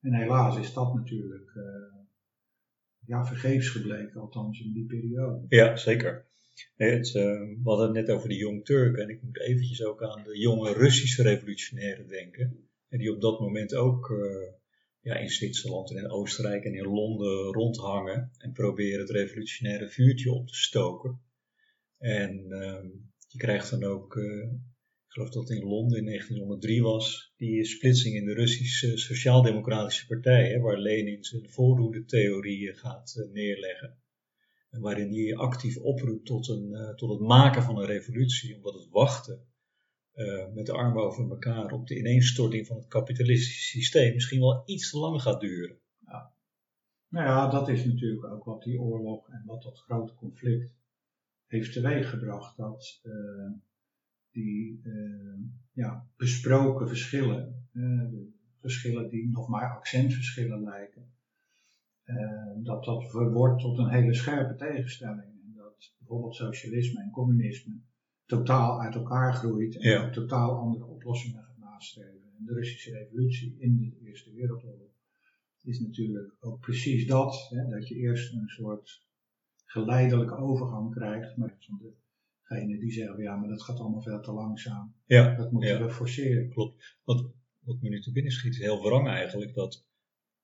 En 0.00 0.14
helaas 0.14 0.58
is 0.58 0.72
dat 0.72 0.94
natuurlijk 0.94 1.52
eh, 1.54 1.98
ja, 3.06 3.24
vergeefs 3.24 3.68
gebleken, 3.68 4.20
althans 4.20 4.60
in 4.60 4.72
die 4.72 4.86
periode. 4.86 5.46
Ja, 5.48 5.76
zeker. 5.76 6.28
Het, 6.76 7.14
eh, 7.14 7.22
we 7.22 7.60
hadden 7.64 7.86
het 7.86 7.94
net 8.06 8.16
over 8.16 8.28
de 8.28 8.36
Jong 8.36 8.64
Turken 8.64 9.02
en 9.02 9.08
ik 9.08 9.22
moet 9.22 9.40
eventjes 9.40 9.84
ook 9.84 10.02
aan 10.02 10.22
de 10.24 10.38
jonge 10.38 10.72
Russische 10.72 11.22
revolutionairen 11.22 12.08
denken. 12.08 12.68
En 12.88 12.98
die 12.98 13.14
op 13.14 13.20
dat 13.20 13.40
moment 13.40 13.74
ook 13.74 14.10
eh, 14.10 14.52
ja, 15.00 15.16
in 15.16 15.30
Zwitserland 15.30 15.90
en 15.90 15.96
in 15.96 16.10
Oostenrijk 16.10 16.64
en 16.64 16.74
in 16.74 16.86
Londen 16.86 17.52
rondhangen 17.52 18.30
en 18.38 18.52
proberen 18.52 19.00
het 19.00 19.10
revolutionaire 19.10 19.88
vuurtje 19.88 20.32
op 20.32 20.46
te 20.46 20.54
stoken. 20.54 21.20
En 21.98 22.46
ehm, 22.50 22.86
je 23.28 23.38
krijgt 23.38 23.70
dan 23.70 23.84
ook 23.84 24.20
ik 25.10 25.16
geloof 25.16 25.30
dat 25.30 25.50
in 25.50 25.64
Londen 25.64 25.98
in 25.98 26.04
1903 26.04 26.82
was, 26.82 27.32
die 27.36 27.64
splitsing 27.64 28.14
in 28.14 28.24
de 28.24 28.34
Russische 28.34 28.98
Sociaal-Democratische 28.98 30.06
Partij, 30.06 30.50
hè, 30.50 30.60
waar 30.60 30.78
Lenin 30.78 31.24
zijn 31.24 31.50
voorhoede-theorieën 31.50 32.74
gaat 32.74 33.28
neerleggen. 33.32 33.98
En 34.70 34.80
waarin 34.80 35.12
hij 35.12 35.36
actief 35.36 35.76
oproept 35.76 36.26
tot, 36.26 36.48
een, 36.48 36.94
tot 36.96 37.10
het 37.10 37.28
maken 37.28 37.62
van 37.62 37.78
een 37.78 37.86
revolutie, 37.86 38.56
omdat 38.56 38.74
het 38.74 38.88
wachten 38.90 39.46
met 40.54 40.66
de 40.66 40.72
armen 40.72 41.02
over 41.02 41.30
elkaar 41.30 41.72
op 41.72 41.86
de 41.86 41.98
ineenstorting 41.98 42.66
van 42.66 42.76
het 42.76 42.86
kapitalistische 42.86 43.78
systeem 43.78 44.14
misschien 44.14 44.40
wel 44.40 44.62
iets 44.64 44.90
te 44.90 44.98
lang 44.98 45.22
gaat 45.22 45.40
duren. 45.40 45.78
Nou 47.08 47.26
ja, 47.26 47.48
dat 47.48 47.68
is 47.68 47.84
natuurlijk 47.84 48.24
ook 48.24 48.44
wat 48.44 48.62
die 48.62 48.80
oorlog 48.80 49.28
en 49.28 49.42
wat 49.46 49.62
dat 49.62 49.78
grote 49.78 50.14
conflict 50.14 50.72
heeft 51.46 51.72
teweeggebracht. 51.72 52.56
Dat 52.56 53.00
die 54.32 54.80
uh, 54.84 55.38
ja, 55.72 56.06
besproken 56.16 56.88
verschillen, 56.88 57.68
uh, 57.72 58.08
verschillen 58.60 59.08
die 59.08 59.30
nog 59.30 59.48
maar 59.48 59.76
accentverschillen 59.76 60.62
lijken, 60.62 61.12
dat 62.62 62.84
dat 62.84 63.12
wordt 63.12 63.60
tot 63.60 63.78
een 63.78 63.88
hele 63.88 64.14
scherpe 64.14 64.54
tegenstelling. 64.54 65.42
En 65.44 65.52
dat 65.56 65.94
bijvoorbeeld 65.98 66.34
socialisme 66.34 67.02
en 67.02 67.10
communisme 67.10 67.80
totaal 68.30 68.80
uit 68.80 68.94
elkaar 68.94 69.34
groeit 69.34 69.76
en 69.76 69.90
ja. 69.90 70.10
totaal 70.10 70.54
andere 70.54 70.84
oplossingen 70.84 71.42
gaat 71.42 71.58
nastreven. 71.58 72.32
En 72.38 72.44
de 72.44 72.54
Russische 72.54 72.92
revolutie 72.92 73.56
in 73.58 73.76
de 73.78 74.06
Eerste 74.06 74.32
Wereldoorlog 74.32 74.90
is 75.62 75.80
natuurlijk 75.80 76.36
ook 76.40 76.60
precies 76.60 77.06
dat. 77.06 77.46
Hè, 77.50 77.68
dat 77.68 77.88
je 77.88 77.94
eerst 77.94 78.32
een 78.32 78.48
soort 78.48 79.06
geleidelijke 79.64 80.36
overgang 80.36 80.94
krijgt. 80.94 81.36
Maar 81.36 81.56
van 81.58 81.94
die 82.58 82.92
zeggen, 82.92 83.22
ja, 83.22 83.36
maar 83.36 83.48
dat 83.48 83.62
gaat 83.62 83.78
allemaal 83.78 84.02
veel 84.02 84.20
te 84.20 84.32
langzaam. 84.32 84.94
Ja, 85.06 85.34
dat 85.34 85.52
moeten 85.52 85.70
ja. 85.70 85.82
we 85.82 85.90
forceren. 85.90 86.48
Klopt. 86.48 86.98
Wat, 87.04 87.30
wat 87.58 87.80
me 87.80 87.88
nu 87.88 88.00
te 88.00 88.12
binnen 88.12 88.32
schiet 88.32 88.52
is 88.52 88.58
heel 88.58 88.82
wrang 88.82 89.08
eigenlijk. 89.08 89.54
Dat 89.54 89.86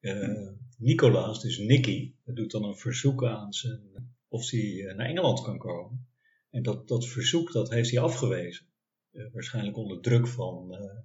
uh, 0.00 0.48
Nicolaas, 0.78 1.42
dus 1.42 1.58
Nicky, 1.58 2.14
doet 2.24 2.50
dan 2.50 2.64
een 2.64 2.76
verzoek 2.76 3.24
aan 3.24 3.52
zijn, 3.52 3.80
of 4.28 4.50
hij 4.50 4.92
naar 4.96 5.06
Engeland 5.06 5.42
kan 5.42 5.58
komen. 5.58 6.08
En 6.50 6.62
dat, 6.62 6.88
dat 6.88 7.06
verzoek 7.06 7.52
dat 7.52 7.70
heeft 7.70 7.90
hij 7.90 8.00
afgewezen. 8.00 8.66
Uh, 9.12 9.26
waarschijnlijk 9.32 9.76
onder 9.76 10.00
druk 10.00 10.26
van, 10.26 10.74
uh, 10.74 10.98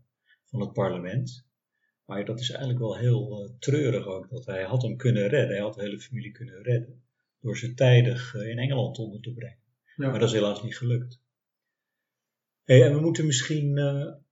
van 0.45 0.59
het 0.59 0.73
parlement. 0.73 1.45
Maar 2.05 2.25
dat 2.25 2.39
is 2.39 2.49
eigenlijk 2.49 2.79
wel 2.79 2.97
heel 2.97 3.55
treurig 3.59 4.05
ook. 4.05 4.29
Dat 4.29 4.45
hij 4.45 4.63
had 4.63 4.81
hem 4.81 4.97
kunnen 4.97 5.27
redden. 5.27 5.55
Hij 5.55 5.59
had 5.59 5.73
de 5.73 5.81
hele 5.81 5.99
familie 5.99 6.31
kunnen 6.31 6.63
redden. 6.63 7.03
Door 7.39 7.57
ze 7.57 7.73
tijdig 7.73 8.35
in 8.35 8.57
Engeland 8.57 8.97
onder 8.97 9.21
te 9.21 9.33
brengen. 9.33 9.60
Ja. 10.01 10.09
Maar 10.09 10.19
dat 10.19 10.29
is 10.29 10.35
helaas 10.35 10.63
niet 10.63 10.77
gelukt. 10.77 11.21
Hey, 12.63 12.85
en 12.85 12.93
we 12.93 13.01
moeten 13.01 13.25
misschien 13.25 13.79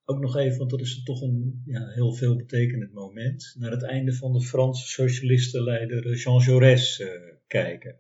ook 0.05 0.19
nog 0.19 0.35
even, 0.35 0.57
want 0.57 0.69
dat 0.69 0.79
is 0.79 1.03
toch 1.03 1.21
een 1.21 1.61
ja, 1.65 1.87
heel 1.87 2.13
veel 2.13 2.35
betekenend 2.35 2.93
moment, 2.93 3.55
naar 3.59 3.71
het 3.71 3.83
einde 3.83 4.13
van 4.13 4.33
de 4.33 4.41
Franse 4.41 4.87
socialistenleider 4.87 6.15
Jean 6.15 6.41
Jaurès 6.41 7.01
kijken. 7.47 7.99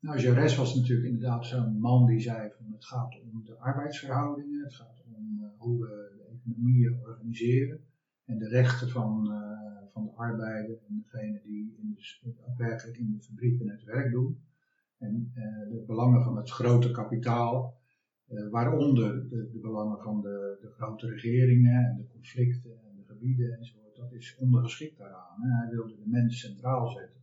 Nou, 0.00 0.18
Jaurès 0.20 0.56
was 0.56 0.74
natuurlijk 0.74 1.08
inderdaad 1.08 1.46
zo'n 1.46 1.80
man 1.80 2.06
die 2.06 2.20
zei 2.20 2.50
van 2.56 2.72
het 2.72 2.84
gaat 2.84 3.20
om 3.20 3.44
de 3.44 3.56
arbeidsverhoudingen, 3.58 4.62
het 4.62 4.74
gaat 4.74 5.02
om 5.06 5.38
uh, 5.40 5.48
hoe 5.58 5.80
we 5.80 6.12
de 6.16 6.38
economieën 6.38 7.00
organiseren 7.00 7.80
en 8.24 8.38
de 8.38 8.48
rechten 8.48 8.88
van, 8.88 9.26
uh, 9.26 9.92
van 9.92 10.04
de 10.04 10.12
arbeider 10.12 10.78
en 10.88 11.06
degene 11.10 11.40
die 11.44 11.76
in 11.80 11.94
de, 11.94 12.34
werkelijk 12.56 12.98
in 12.98 13.10
de 13.10 13.22
fabrieken 13.22 13.68
het 13.68 13.84
werk 13.84 14.10
doen. 14.10 14.42
En 15.00 15.32
uh, 15.34 15.70
de 15.70 15.84
belangen 15.86 16.22
van 16.22 16.36
het 16.36 16.50
grote 16.50 16.90
kapitaal, 16.90 17.78
waaronder 18.50 19.28
de, 19.28 19.50
de, 19.52 19.58
belangen 19.58 19.98
van 19.98 20.20
de, 20.20 20.58
de 20.60 20.68
grote 20.68 21.06
regeringen 21.06 21.84
en 21.84 21.96
de 21.96 22.06
conflicten 22.06 22.70
en 22.70 22.96
de 22.96 23.04
gebieden 23.04 23.56
enzovoort, 23.56 23.96
dat 23.96 24.12
is 24.12 24.36
ondergeschikt 24.38 24.98
daaraan. 24.98 25.42
Hè. 25.42 25.48
Hij 25.48 25.70
wilde 25.70 25.96
de 25.96 26.08
mens 26.08 26.40
centraal 26.40 26.88
zetten. 26.88 27.20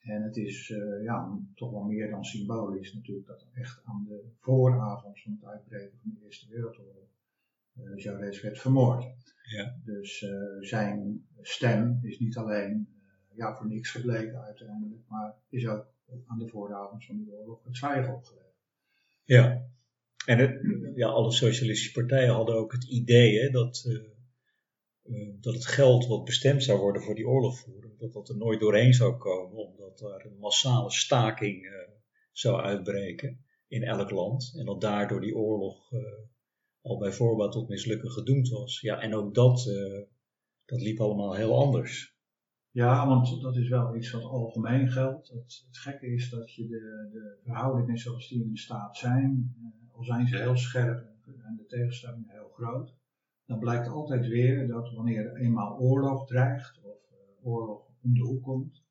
En 0.00 0.22
het 0.22 0.36
is 0.36 0.68
uh, 0.68 1.02
ja, 1.02 1.38
toch 1.54 1.70
wel 1.70 1.82
meer 1.82 2.10
dan 2.10 2.24
symbolisch 2.24 2.94
natuurlijk 2.94 3.26
dat 3.26 3.46
echt 3.52 3.80
aan 3.84 4.04
de 4.08 4.32
vooravond 4.38 5.22
van 5.22 5.32
het 5.32 5.44
uitbreken 5.44 5.98
van 6.02 6.10
de 6.14 6.24
Eerste 6.24 6.48
Wereldoorlog 6.48 7.08
uh, 7.74 7.96
Jaurès 7.96 8.42
werd 8.42 8.58
vermoord. 8.58 9.04
Ja. 9.42 9.76
Dus 9.84 10.22
uh, 10.22 10.30
zijn 10.60 11.26
stem 11.40 11.98
is 12.02 12.18
niet 12.18 12.36
alleen 12.36 12.88
ja, 13.34 13.56
voor 13.56 13.66
niks 13.66 13.90
gebleken 13.90 14.42
uiteindelijk, 14.42 15.02
maar 15.08 15.34
is 15.48 15.68
ook 15.68 15.86
aan 16.26 16.38
de 16.38 16.48
vooravond 16.48 17.04
van 17.04 17.24
de 17.24 17.30
oorlog 17.30 17.64
het 17.64 17.76
zwijgen 17.76 18.14
opgelegd. 18.14 18.48
Ja, 19.24 19.68
en 20.26 20.38
het, 20.38 20.60
ja, 20.94 21.08
alle 21.08 21.32
socialistische 21.32 21.92
partijen 21.92 22.34
hadden 22.34 22.54
ook 22.54 22.72
het 22.72 22.84
idee 22.84 23.50
dat, 23.50 23.84
dat 25.40 25.54
het 25.54 25.66
geld 25.66 26.06
wat 26.06 26.24
bestemd 26.24 26.62
zou 26.62 26.80
worden 26.80 27.02
voor 27.02 27.14
die 27.14 27.28
oorlogvoering, 27.28 27.98
dat 27.98 28.12
dat 28.12 28.28
er 28.28 28.36
nooit 28.36 28.60
doorheen 28.60 28.94
zou 28.94 29.16
komen, 29.16 29.66
omdat 29.66 30.00
er 30.00 30.26
een 30.26 30.38
massale 30.38 30.90
staking 30.90 31.64
uh, 31.64 31.72
zou 32.32 32.60
uitbreken 32.60 33.44
in 33.68 33.82
elk 33.82 34.10
land. 34.10 34.54
En 34.56 34.64
dat 34.64 34.80
daardoor 34.80 35.20
die 35.20 35.36
oorlog 35.36 35.92
al 36.80 36.98
bij 36.98 37.12
voorbaat 37.12 37.52
tot 37.52 37.68
mislukken 37.68 38.10
gedoemd 38.10 38.48
was. 38.48 38.80
Ja, 38.80 39.00
en 39.00 39.14
ook 39.14 39.34
dat, 39.34 39.64
dat 40.64 40.80
liep 40.80 41.00
allemaal 41.00 41.34
heel 41.34 41.58
anders. 41.58 42.09
Ja, 42.72 43.06
want 43.06 43.40
dat 43.42 43.56
is 43.56 43.68
wel 43.68 43.96
iets 43.96 44.10
wat 44.10 44.22
algemeen 44.22 44.88
geldt. 44.88 45.28
Het, 45.28 45.64
het 45.66 45.78
gekke 45.78 46.06
is 46.06 46.30
dat 46.30 46.54
je 46.54 46.66
de, 46.68 47.08
de 47.12 47.38
verhoudingen 47.42 47.98
zoals 47.98 48.28
die 48.28 48.42
in 48.42 48.50
de 48.50 48.58
staat 48.58 48.96
zijn, 48.96 49.54
al 49.92 50.04
zijn 50.04 50.28
ze 50.28 50.36
heel 50.36 50.56
scherp 50.56 51.08
en 51.24 51.56
de 51.56 51.66
tegenstellingen 51.66 52.30
heel 52.30 52.50
groot, 52.52 52.94
dan 53.46 53.58
blijkt 53.58 53.88
altijd 53.88 54.26
weer 54.26 54.66
dat 54.68 54.92
wanneer 54.92 55.26
er 55.26 55.36
eenmaal 55.36 55.78
oorlog 55.78 56.26
dreigt 56.26 56.80
of 56.82 56.98
oorlog 57.42 57.88
om 58.02 58.14
de 58.14 58.20
hoek 58.20 58.42
komt, 58.42 58.84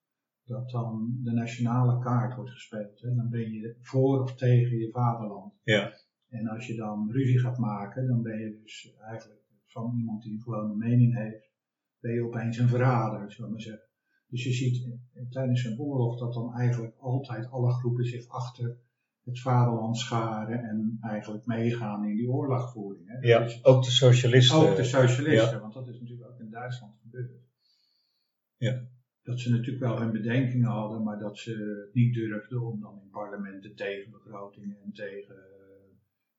dat 0.43 0.69
dan 0.69 1.19
de 1.23 1.31
nationale 1.31 1.99
kaart 1.99 2.35
wordt 2.35 2.51
gespeeld. 2.51 3.01
Hè. 3.01 3.15
Dan 3.15 3.29
ben 3.29 3.51
je 3.51 3.75
voor 3.79 4.21
of 4.21 4.35
tegen 4.35 4.77
je 4.77 4.91
vaderland. 4.91 5.53
Ja. 5.63 5.93
En 6.29 6.47
als 6.47 6.67
je 6.67 6.75
dan 6.75 7.11
ruzie 7.11 7.39
gaat 7.39 7.57
maken, 7.57 8.07
dan 8.07 8.21
ben 8.21 8.39
je 8.39 8.59
dus 8.61 8.95
eigenlijk 8.99 9.41
van 9.65 9.93
iemand 9.97 10.23
die 10.23 10.41
gewoon 10.41 10.71
een 10.71 10.77
mening 10.77 11.15
heeft, 11.15 11.48
ben 11.99 12.13
je 12.13 12.25
opeens 12.25 12.57
een 12.57 12.67
verrader, 12.67 13.31
zullen 13.31 13.45
we 13.45 13.55
maar 13.55 13.61
zeggen. 13.61 13.87
Dus 14.27 14.43
je 14.43 14.53
ziet 14.53 14.87
tijdens 15.29 15.63
een 15.63 15.79
oorlog 15.79 16.19
dat 16.19 16.33
dan 16.33 16.53
eigenlijk 16.53 16.95
altijd 16.97 17.49
alle 17.49 17.71
groepen 17.71 18.05
zich 18.05 18.27
achter 18.27 18.77
het 19.23 19.39
vaderland 19.39 19.97
scharen 19.97 20.63
en 20.63 20.97
eigenlijk 21.01 21.45
meegaan 21.45 22.05
in 22.05 22.15
die 22.15 22.29
oorlogvoering. 22.29 23.07
Hè. 23.07 23.27
Ja, 23.27 23.39
is, 23.39 23.63
ook 23.63 23.83
de 23.83 23.91
socialisten. 23.91 24.57
Ook 24.57 24.75
de 24.75 24.83
socialisten, 24.83 25.55
ja. 25.55 25.59
want 25.59 25.73
dat 25.73 25.87
is 25.87 25.99
natuurlijk 25.99 26.29
ook 26.29 26.39
in 26.39 26.49
Duitsland 26.49 26.93
gebeurd. 27.01 27.31
Ja. 28.57 28.87
Dat 29.23 29.39
ze 29.39 29.49
natuurlijk 29.49 29.79
wel 29.79 29.99
hun 29.99 30.11
bedenkingen 30.11 30.69
hadden, 30.69 31.03
maar 31.03 31.19
dat 31.19 31.37
ze 31.37 31.83
het 31.85 31.93
niet 31.93 32.13
durfden 32.13 32.61
om 32.61 32.79
dan 32.79 32.99
in 33.01 33.09
parlementen 33.09 33.75
tegen 33.75 34.11
begrotingen 34.11 34.77
en 34.83 34.91
tegen 34.91 35.35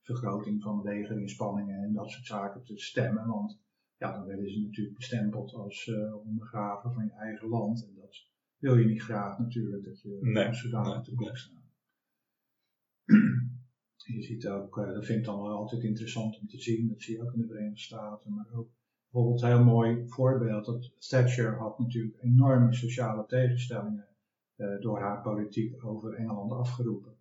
vergroting 0.02 0.62
van 0.62 0.82
legerinspanningen 0.82 1.82
en 1.82 1.92
dat 1.92 2.10
soort 2.10 2.26
zaken 2.26 2.64
te 2.64 2.78
stemmen. 2.78 3.26
Want 3.26 3.58
ja, 4.00 4.12
dan 4.12 4.26
werden 4.26 4.50
ze 4.50 4.60
natuurlijk 4.60 4.96
bestempeld 4.96 5.54
als 5.54 5.86
uh, 5.86 6.26
ondergraven 6.26 6.92
van 6.92 7.04
je 7.04 7.12
eigen 7.12 7.48
land. 7.48 7.86
En 7.86 7.94
dat 7.94 8.26
wil 8.58 8.76
je 8.76 8.86
niet 8.86 9.02
graag 9.02 9.38
natuurlijk, 9.38 9.84
dat 9.84 10.00
je 10.02 10.18
nee, 10.20 10.54
zodanig 10.54 10.94
nee, 10.94 11.04
te 11.04 11.14
boek 11.14 11.26
nee. 11.26 11.36
staat. 11.36 11.58
Je 14.04 14.22
ziet 14.22 14.48
ook, 14.48 14.76
uh, 14.76 14.92
dat 14.92 15.04
vind 15.04 15.18
ik 15.18 15.24
dan 15.24 15.42
wel 15.42 15.56
altijd 15.56 15.82
interessant 15.82 16.40
om 16.40 16.46
te 16.46 16.60
zien, 16.60 16.88
dat 16.88 17.02
zie 17.02 17.16
je 17.16 17.22
ook 17.22 17.32
in 17.32 17.40
de 17.40 17.46
Verenigde 17.46 17.80
Staten, 17.80 18.34
maar 18.34 18.46
ook 18.52 18.70
bijvoorbeeld 19.10 19.42
een 19.42 19.48
heel 19.48 19.64
mooi 19.64 20.08
voorbeeld, 20.08 20.64
dat 20.64 20.92
Thatcher 21.08 21.58
had 21.58 21.78
natuurlijk 21.78 22.22
enorme 22.22 22.74
sociale 22.74 23.26
tegenstellingen 23.26 24.08
uh, 24.56 24.80
door 24.80 25.00
haar 25.00 25.22
politiek 25.22 25.84
over 25.84 26.14
Engeland 26.14 26.52
afgeroepen. 26.52 27.19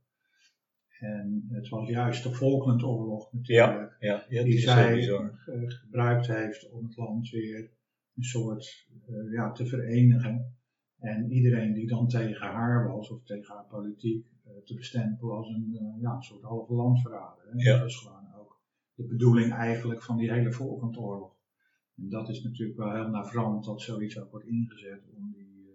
En 0.99 1.47
het 1.51 1.69
was 1.69 1.89
juist 1.89 2.23
de 2.23 2.35
Falklandoorlog 2.35 3.31
natuurlijk, 3.33 3.95
Ja, 3.99 4.13
ja, 4.13 4.25
ja 4.29 4.43
die 4.43 4.59
zij 4.59 5.09
eh, 5.09 5.29
gebruikt 5.65 6.27
heeft 6.27 6.69
om 6.69 6.83
het 6.83 6.97
land 6.97 7.29
weer 7.29 7.71
een 8.15 8.23
soort 8.23 8.87
eh, 9.07 9.31
ja, 9.31 9.51
te 9.51 9.65
verenigen. 9.65 10.57
En 10.99 11.31
iedereen 11.31 11.73
die 11.73 11.87
dan 11.87 12.07
tegen 12.07 12.47
haar 12.47 12.87
was, 12.87 13.09
of 13.09 13.23
tegen 13.23 13.53
haar 13.53 13.65
politiek, 13.65 14.25
eh, 14.45 14.51
te 14.63 14.75
bestempelen 14.75 15.35
als 15.35 15.47
een, 15.47 15.97
ja, 16.01 16.13
een 16.13 16.21
soort 16.21 16.43
halve 16.43 16.73
landverrader. 16.73 17.43
Hè. 17.51 17.71
Dat 17.71 17.81
was 17.81 17.97
gewoon 17.97 18.33
ook 18.39 18.61
de 18.93 19.07
bedoeling 19.07 19.53
eigenlijk 19.53 20.03
van 20.03 20.17
die 20.17 20.31
hele 20.31 20.53
Falklandoorlog. 20.53 21.37
En 21.95 22.09
dat 22.09 22.29
is 22.29 22.43
natuurlijk 22.43 22.77
wel 22.77 22.93
heel 22.93 23.09
navrant 23.09 23.65
dat 23.65 23.81
zoiets 23.81 24.19
ook 24.19 24.31
wordt 24.31 24.47
ingezet 24.47 25.01
om 25.15 25.31
die, 25.31 25.69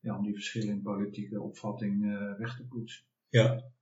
ja, 0.00 0.16
om 0.16 0.24
die 0.24 0.34
verschillen 0.34 0.74
in 0.74 0.82
politieke 0.82 1.40
opvatting 1.40 2.18
weg 2.38 2.56
te 2.56 2.66
poetsen. 2.66 3.04
Ja. 3.28 3.72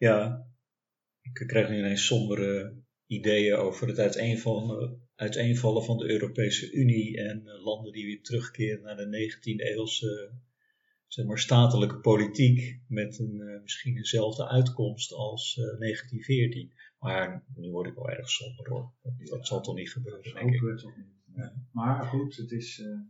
Ja, 0.00 0.46
ik 1.20 1.32
krijg 1.46 1.68
nu 1.68 1.78
ineens 1.78 2.06
sombere 2.06 2.76
ideeën 3.06 3.56
over 3.56 3.88
het 3.88 3.98
uiteenvallen, 3.98 5.08
uiteenvallen 5.14 5.84
van 5.84 5.96
de 5.98 6.10
Europese 6.10 6.72
Unie 6.72 7.18
en 7.18 7.46
eh, 7.46 7.64
landen 7.64 7.92
die 7.92 8.04
weer 8.04 8.22
terugkeren 8.22 8.82
naar 8.82 8.96
de 8.96 9.30
19e 9.30 9.64
eeuwse 9.64 10.32
zeg 11.06 11.26
maar, 11.26 11.38
statelijke 11.38 12.00
politiek 12.00 12.80
met 12.88 13.18
een, 13.18 13.34
uh, 13.34 13.62
misschien 13.62 13.96
eenzelfde 13.96 14.48
uitkomst 14.48 15.12
als 15.12 15.56
uh, 15.56 15.64
1914. 15.64 16.72
Maar 16.98 17.44
nu 17.54 17.70
word 17.70 17.88
ik 17.88 17.94
wel 17.94 18.10
erg 18.10 18.30
somber 18.30 18.68
hoor. 18.68 18.92
Dat, 19.02 19.26
dat 19.26 19.46
zal 19.46 19.60
toch 19.60 19.74
niet 19.74 19.92
gebeuren, 19.92 20.34
denk 20.34 20.54
ik. 20.54 20.60
Het 20.60 20.78
toch 20.78 20.96
niet. 20.96 21.06
Nee. 21.24 21.50
Maar 21.72 22.04
goed, 22.04 22.36
het 22.36 22.50
is, 22.50 22.78
uh, 22.78 23.00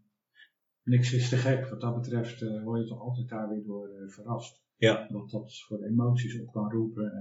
niks 0.83 1.13
is 1.13 1.29
te 1.29 1.37
gek. 1.37 1.67
Wat 1.67 1.81
dat 1.81 1.95
betreft 1.95 2.43
uh, 2.43 2.63
word 2.63 2.81
je 2.81 2.89
toch 2.89 3.01
altijd 3.01 3.29
daar 3.29 3.49
weer 3.49 3.65
door 3.65 3.89
uh, 3.89 4.09
verrast. 4.09 4.63
Ja. 4.81 5.07
Wat 5.11 5.31
dat 5.31 5.61
voor 5.61 5.83
emoties 5.83 6.41
op 6.41 6.53
kan 6.53 6.71
roepen. 6.71 7.13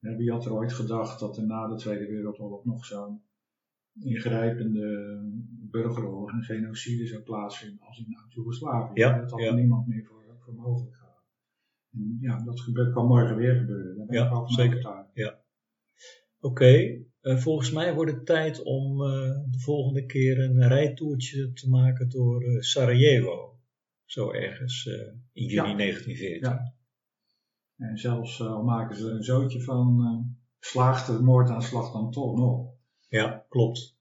En 0.00 0.16
wie 0.16 0.30
had 0.30 0.44
er 0.44 0.52
ooit 0.52 0.72
gedacht 0.72 1.20
dat 1.20 1.36
er 1.36 1.46
na 1.46 1.68
de 1.68 1.74
Tweede 1.74 2.06
Wereldoorlog 2.06 2.64
nog 2.64 2.84
zo'n 2.84 3.22
ingrijpende 4.00 5.18
burgeroorlog 5.70 6.30
en 6.30 6.42
genocide 6.42 7.06
zou 7.06 7.22
plaatsvinden 7.22 7.86
als 7.86 7.98
in 7.98 8.16
Oud-Jugoslavië. 8.16 9.00
Ja, 9.00 9.18
dat 9.18 9.30
had 9.30 9.40
ja. 9.40 9.54
niemand 9.54 9.86
meer 9.86 10.04
voor, 10.04 10.22
voor 10.38 10.54
mogelijk 10.54 10.96
gehouden. 10.96 11.22
En 11.92 12.18
ja, 12.20 12.44
dat 12.44 12.60
gebeurt, 12.60 12.92
kan 12.92 13.06
morgen 13.06 13.36
weer 13.36 13.54
gebeuren. 13.54 13.96
Daar 13.96 14.06
ben 14.06 14.16
Ja, 14.16 14.40
ik 14.40 14.50
zeker. 14.50 14.76
overtuigd. 14.76 15.40
Oké, 16.40 17.04
eh, 17.20 17.36
volgens 17.36 17.72
mij 17.72 17.94
wordt 17.94 18.12
het 18.12 18.26
tijd 18.26 18.62
om 18.62 19.02
eh, 19.02 19.10
de 19.50 19.58
volgende 19.58 20.06
keer 20.06 20.38
een 20.38 20.68
rijtoertje 20.68 21.52
te 21.52 21.68
maken 21.68 22.08
door 22.08 22.42
eh, 22.42 22.60
Sarajevo. 22.60 23.51
Zo 24.12 24.30
ergens 24.32 24.86
eh, 24.86 25.12
in 25.32 25.46
juni 25.46 25.68
Ja. 25.68 25.76
1914. 25.76 26.50
Ja. 26.50 26.74
En 27.76 27.98
zelfs 27.98 28.40
eh, 28.40 28.46
al 28.46 28.62
maken 28.62 28.96
ze 28.96 29.08
er 29.08 29.14
een 29.14 29.22
zootje 29.22 29.62
van, 29.62 30.00
eh, 30.00 30.34
slaagt 30.58 31.06
de 31.06 31.22
moordaanslag 31.22 31.92
dan 31.92 32.10
toch 32.10 32.36
nog. 32.36 32.74
Ja, 33.08 33.46
klopt. 33.48 33.96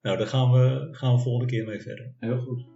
Nou, 0.00 0.18
daar 0.18 0.26
gaan 0.26 0.52
we, 0.52 0.88
gaan 0.90 1.14
we 1.14 1.20
volgende 1.22 1.52
keer 1.52 1.64
mee 1.66 1.80
verder. 1.80 2.14
Heel 2.18 2.38
goed. 2.38 2.66